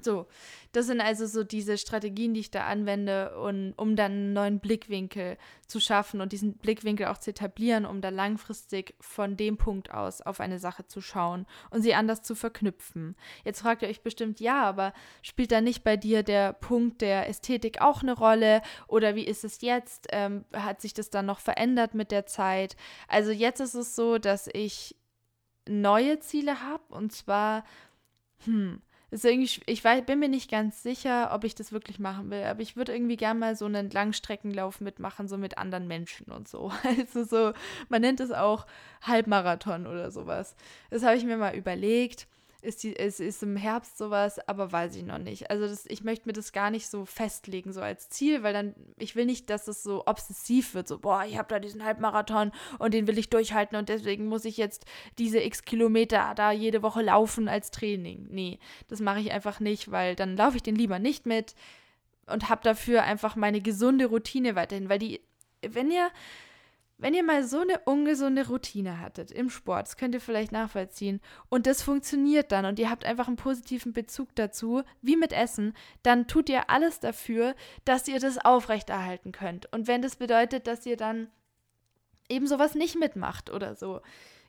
[0.00, 0.26] So,
[0.72, 4.60] das sind also so diese Strategien, die ich da anwende, und, um dann einen neuen
[4.60, 9.90] Blickwinkel zu schaffen und diesen Blickwinkel auch zu etablieren, um da langfristig von dem Punkt
[9.92, 13.16] aus auf eine Sache zu schauen und sie anders zu verknüpfen.
[13.44, 17.28] Jetzt fragt ihr euch bestimmt, ja, aber spielt da nicht bei dir der Punkt der
[17.28, 18.62] Ästhetik auch eine Rolle?
[18.86, 20.06] Oder wie ist es jetzt?
[20.10, 22.76] Ähm, hat sich das dann noch verändert mit der Zeit?
[23.08, 24.94] Also jetzt ist es so, dass ich
[25.68, 27.64] neue Ziele habe und zwar,
[28.44, 28.80] hm,
[29.10, 32.42] ist irgendwie, ich weiß, bin mir nicht ganz sicher, ob ich das wirklich machen will,
[32.44, 36.48] aber ich würde irgendwie gerne mal so einen Langstreckenlauf mitmachen, so mit anderen Menschen und
[36.48, 36.72] so.
[36.98, 37.52] Also so,
[37.88, 38.66] man nennt es auch
[39.02, 40.54] Halbmarathon oder sowas.
[40.90, 42.26] Das habe ich mir mal überlegt
[42.60, 45.50] ist, die, ist, ist im Herbst sowas, aber weiß ich noch nicht.
[45.50, 48.74] Also das, ich möchte mir das gar nicht so festlegen, so als Ziel, weil dann,
[48.96, 52.50] ich will nicht, dass es so obsessiv wird, so, boah, ich habe da diesen Halbmarathon
[52.78, 54.86] und den will ich durchhalten und deswegen muss ich jetzt
[55.18, 58.26] diese x Kilometer da jede Woche laufen als Training.
[58.30, 61.54] Nee, das mache ich einfach nicht, weil dann laufe ich den lieber nicht mit
[62.26, 65.20] und habe dafür einfach meine gesunde Routine weiterhin, weil die,
[65.62, 66.10] wenn ihr
[66.98, 71.20] wenn ihr mal so eine ungesunde Routine hattet im Sport, das könnt ihr vielleicht nachvollziehen,
[71.48, 75.74] und das funktioniert dann und ihr habt einfach einen positiven Bezug dazu, wie mit Essen,
[76.02, 77.54] dann tut ihr alles dafür,
[77.84, 79.72] dass ihr das aufrechterhalten könnt.
[79.72, 81.28] Und wenn das bedeutet, dass ihr dann
[82.28, 84.00] eben sowas nicht mitmacht oder so.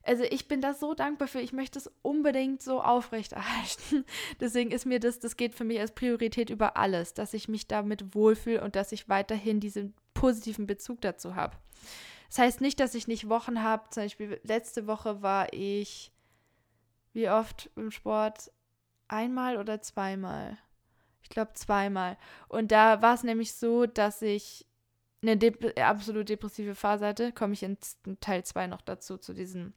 [0.01, 4.05] Also ich bin da so dankbar für, ich möchte es unbedingt so aufrechterhalten.
[4.39, 7.67] Deswegen ist mir das, das geht für mich als Priorität über alles, dass ich mich
[7.67, 11.57] damit wohlfühle und dass ich weiterhin diesen positiven Bezug dazu habe.
[12.29, 13.89] Das heißt nicht, dass ich nicht Wochen habe.
[13.89, 16.13] Zum Beispiel letzte Woche war ich
[17.13, 18.51] wie oft im Sport?
[19.07, 20.57] Einmal oder zweimal?
[21.23, 22.17] Ich glaube zweimal.
[22.47, 24.67] Und da war es nämlich so, dass ich
[25.21, 27.31] eine dep absolut depressive Phase hatte.
[27.31, 27.77] Komme ich in
[28.21, 29.73] Teil 2 noch dazu, zu diesem,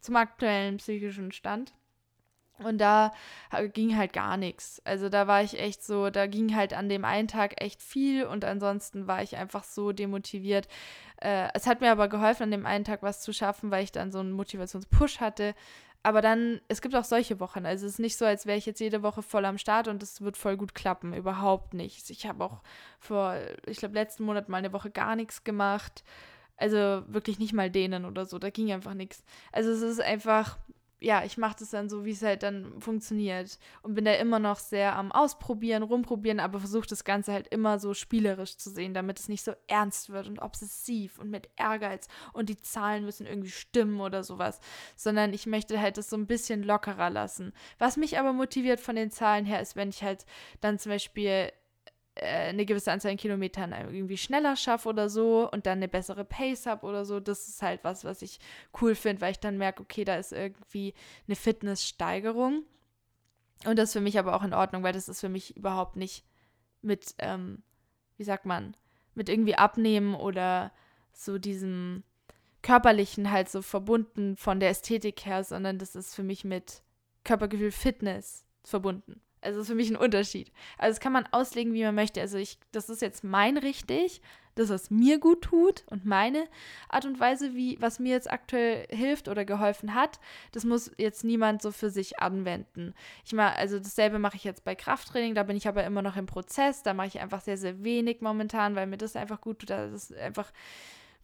[0.00, 1.72] zum aktuellen psychischen Stand.
[2.64, 3.12] Und da
[3.72, 4.80] ging halt gar nichts.
[4.84, 8.24] Also da war ich echt so, da ging halt an dem einen Tag echt viel
[8.24, 10.68] und ansonsten war ich einfach so demotiviert.
[11.20, 13.92] Äh, es hat mir aber geholfen, an dem einen Tag was zu schaffen, weil ich
[13.92, 15.54] dann so einen Motivationspush hatte.
[16.04, 17.64] Aber dann, es gibt auch solche Wochen.
[17.64, 20.02] Also es ist nicht so, als wäre ich jetzt jede Woche voll am Start und
[20.02, 21.14] es wird voll gut klappen.
[21.14, 22.10] Überhaupt nicht.
[22.10, 22.62] Ich habe auch
[22.98, 23.36] vor,
[23.66, 26.02] ich glaube, letzten Monat mal eine Woche gar nichts gemacht.
[26.56, 28.38] Also wirklich nicht mal denen oder so.
[28.38, 29.24] Da ging einfach nichts.
[29.52, 30.58] Also es ist einfach,
[31.02, 33.58] ja, ich mache das dann so, wie es halt dann funktioniert.
[33.82, 37.78] Und bin da immer noch sehr am Ausprobieren, rumprobieren, aber versuche das Ganze halt immer
[37.78, 42.06] so spielerisch zu sehen, damit es nicht so ernst wird und obsessiv und mit Ehrgeiz
[42.32, 44.60] und die Zahlen müssen irgendwie stimmen oder sowas.
[44.96, 47.52] Sondern ich möchte halt das so ein bisschen lockerer lassen.
[47.78, 50.24] Was mich aber motiviert von den Zahlen her ist, wenn ich halt
[50.60, 51.50] dann zum Beispiel
[52.20, 56.66] eine gewisse Anzahl an Kilometern irgendwie schneller schaffe oder so und dann eine bessere Pace
[56.66, 57.20] habe oder so.
[57.20, 58.38] Das ist halt was, was ich
[58.80, 60.94] cool finde, weil ich dann merke, okay, da ist irgendwie
[61.26, 62.64] eine Fitnesssteigerung.
[63.64, 65.96] Und das ist für mich aber auch in Ordnung, weil das ist für mich überhaupt
[65.96, 66.24] nicht
[66.82, 67.62] mit, ähm,
[68.16, 68.76] wie sagt man,
[69.14, 70.72] mit irgendwie abnehmen oder
[71.12, 72.02] so diesem
[72.62, 76.82] körperlichen halt so verbunden von der Ästhetik her, sondern das ist für mich mit
[77.24, 79.20] Körpergefühl Fitness verbunden.
[79.42, 80.52] Also ist für mich ein Unterschied.
[80.78, 82.20] Also das kann man auslegen, wie man möchte.
[82.20, 84.22] Also ich, das ist jetzt mein richtig,
[84.54, 86.46] das, was mir gut tut und meine
[86.88, 90.20] Art und Weise, wie, was mir jetzt aktuell hilft oder geholfen hat.
[90.52, 92.94] Das muss jetzt niemand so für sich anwenden.
[93.24, 96.16] Ich mache, also dasselbe mache ich jetzt bei Krafttraining, da bin ich aber immer noch
[96.16, 96.82] im Prozess.
[96.82, 99.70] Da mache ich einfach sehr, sehr wenig momentan, weil mir das einfach gut tut.
[99.70, 100.52] Das ist einfach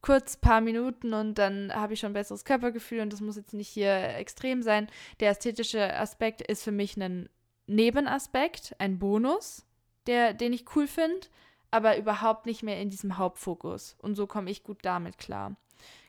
[0.00, 3.52] kurz paar Minuten und dann habe ich schon ein besseres Körpergefühl und das muss jetzt
[3.52, 4.88] nicht hier extrem sein.
[5.20, 7.28] Der ästhetische Aspekt ist für mich ein
[7.68, 9.64] Nebenaspekt, ein Bonus,
[10.06, 11.28] der, den ich cool finde,
[11.70, 13.96] aber überhaupt nicht mehr in diesem Hauptfokus.
[14.00, 15.54] Und so komme ich gut damit klar.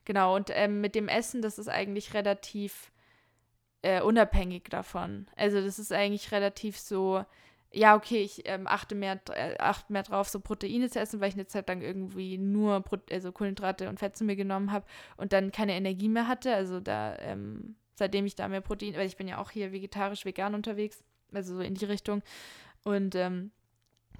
[0.05, 2.91] Genau, und ähm, mit dem Essen, das ist eigentlich relativ
[3.81, 5.27] äh, unabhängig davon.
[5.35, 7.23] Also das ist eigentlich relativ so,
[7.71, 11.29] ja, okay, ich ähm, achte, mehr, äh, achte mehr drauf, so Proteine zu essen, weil
[11.29, 14.85] ich eine Zeit lang irgendwie nur Pro also Kohlenhydrate und Fett zu mir genommen habe
[15.17, 16.55] und dann keine Energie mehr hatte.
[16.55, 20.25] Also da, ähm, seitdem ich da mehr Protein, weil ich bin ja auch hier vegetarisch,
[20.25, 21.03] vegan unterwegs,
[21.33, 22.21] also so in die Richtung.
[22.83, 23.51] Und ähm,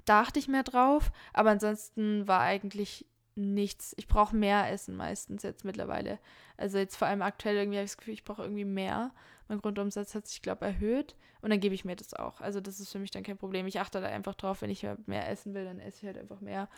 [0.04, 3.94] da achte ich mehr drauf, aber ansonsten war eigentlich nichts.
[3.96, 6.18] Ich brauche mehr Essen meistens jetzt mittlerweile.
[6.56, 9.12] Also jetzt vor allem aktuell irgendwie habe ich das Gefühl, ich brauche irgendwie mehr.
[9.48, 12.40] Mein Grundumsatz hat sich, glaube ich, erhöht und dann gebe ich mir das auch.
[12.40, 13.66] Also das ist für mich dann kein Problem.
[13.66, 16.40] Ich achte da einfach drauf, wenn ich mehr essen will, dann esse ich halt einfach
[16.40, 16.68] mehr.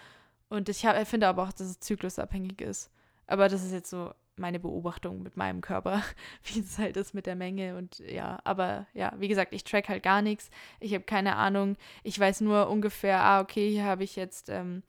[0.48, 2.90] Und ich hab, finde aber auch, dass es zyklusabhängig ist.
[3.26, 6.02] Aber das ist jetzt so meine Beobachtung mit meinem Körper,
[6.44, 9.88] wie es halt ist mit der Menge und ja, aber ja, wie gesagt, ich track
[9.88, 10.50] halt gar nichts.
[10.80, 11.76] Ich habe keine Ahnung.
[12.02, 14.82] Ich weiß nur ungefähr, ah, okay, hier habe ich jetzt ähm,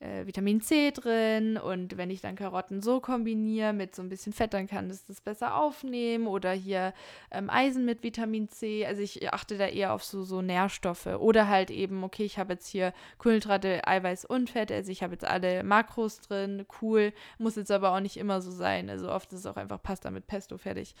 [0.00, 4.32] äh, Vitamin C drin und wenn ich dann Karotten so kombiniere mit so ein bisschen
[4.32, 6.94] Fett, dann kann es das besser aufnehmen oder hier
[7.30, 8.86] ähm, Eisen mit Vitamin C.
[8.86, 12.54] Also ich achte da eher auf so, so Nährstoffe oder halt eben, okay, ich habe
[12.54, 17.56] jetzt hier Kohlenhydrate, Eiweiß und Fett, also ich habe jetzt alle Makros drin, cool, muss
[17.56, 18.90] jetzt aber auch nicht immer so sein.
[18.90, 20.94] Also oft ist es auch einfach Pasta mit Pesto fertig.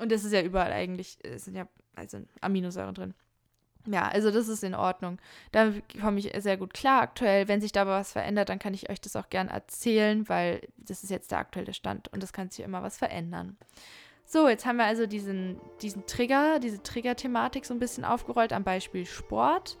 [0.00, 3.14] Und das ist ja überall eigentlich, es sind ja also Aminosäuren drin.
[3.86, 5.18] Ja, also das ist in Ordnung.
[5.52, 7.48] Da komme ich sehr gut klar aktuell.
[7.48, 10.66] Wenn sich da aber was verändert, dann kann ich euch das auch gern erzählen, weil
[10.76, 13.56] das ist jetzt der aktuelle Stand und das kann sich immer was verändern.
[14.24, 18.64] So, jetzt haben wir also diesen, diesen Trigger, diese Trigger-Thematik so ein bisschen aufgerollt am
[18.64, 19.76] Beispiel Sport.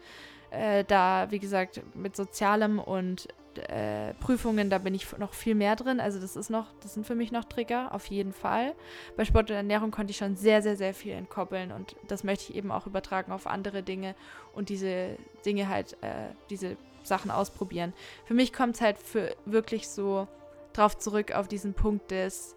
[0.50, 3.28] Äh, da, wie gesagt, mit Sozialem und
[3.58, 6.00] äh, Prüfungen, da bin ich noch viel mehr drin.
[6.00, 8.74] Also das ist noch, das sind für mich noch Trigger, auf jeden Fall.
[9.16, 12.50] Bei Sport und Ernährung konnte ich schon sehr, sehr, sehr viel entkoppeln und das möchte
[12.50, 14.14] ich eben auch übertragen auf andere Dinge
[14.54, 17.92] und diese Dinge halt, äh, diese Sachen ausprobieren.
[18.24, 20.26] Für mich kommt es halt für wirklich so
[20.72, 22.56] drauf zurück auf diesen Punkt des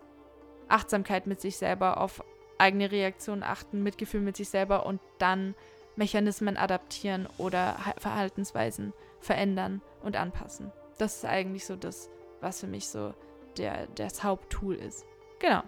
[0.67, 2.23] Achtsamkeit mit sich selber, auf
[2.57, 5.55] eigene Reaktionen achten, Mitgefühl mit sich selber und dann
[5.95, 10.71] Mechanismen adaptieren oder Verhaltensweisen verändern und anpassen.
[10.97, 12.09] Das ist eigentlich so das,
[12.41, 13.13] was für mich so
[13.57, 15.05] der, das Haupttool ist.
[15.39, 15.63] Genau.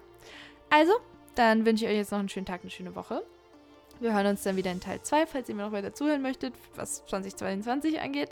[0.70, 0.94] Also,
[1.36, 3.24] dann wünsche ich euch jetzt noch einen schönen Tag, eine schöne Woche.
[4.00, 6.54] Wir hören uns dann wieder in Teil 2, falls ihr mir noch weiter zuhören möchtet,
[6.76, 8.30] was 2022 angeht.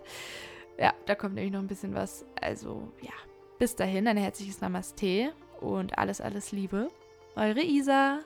[0.77, 2.25] Ja, da kommt nämlich noch ein bisschen was.
[2.39, 3.11] Also, ja.
[3.59, 6.89] Bis dahin, ein herzliches Namaste und alles, alles Liebe.
[7.35, 8.19] Eure Isa.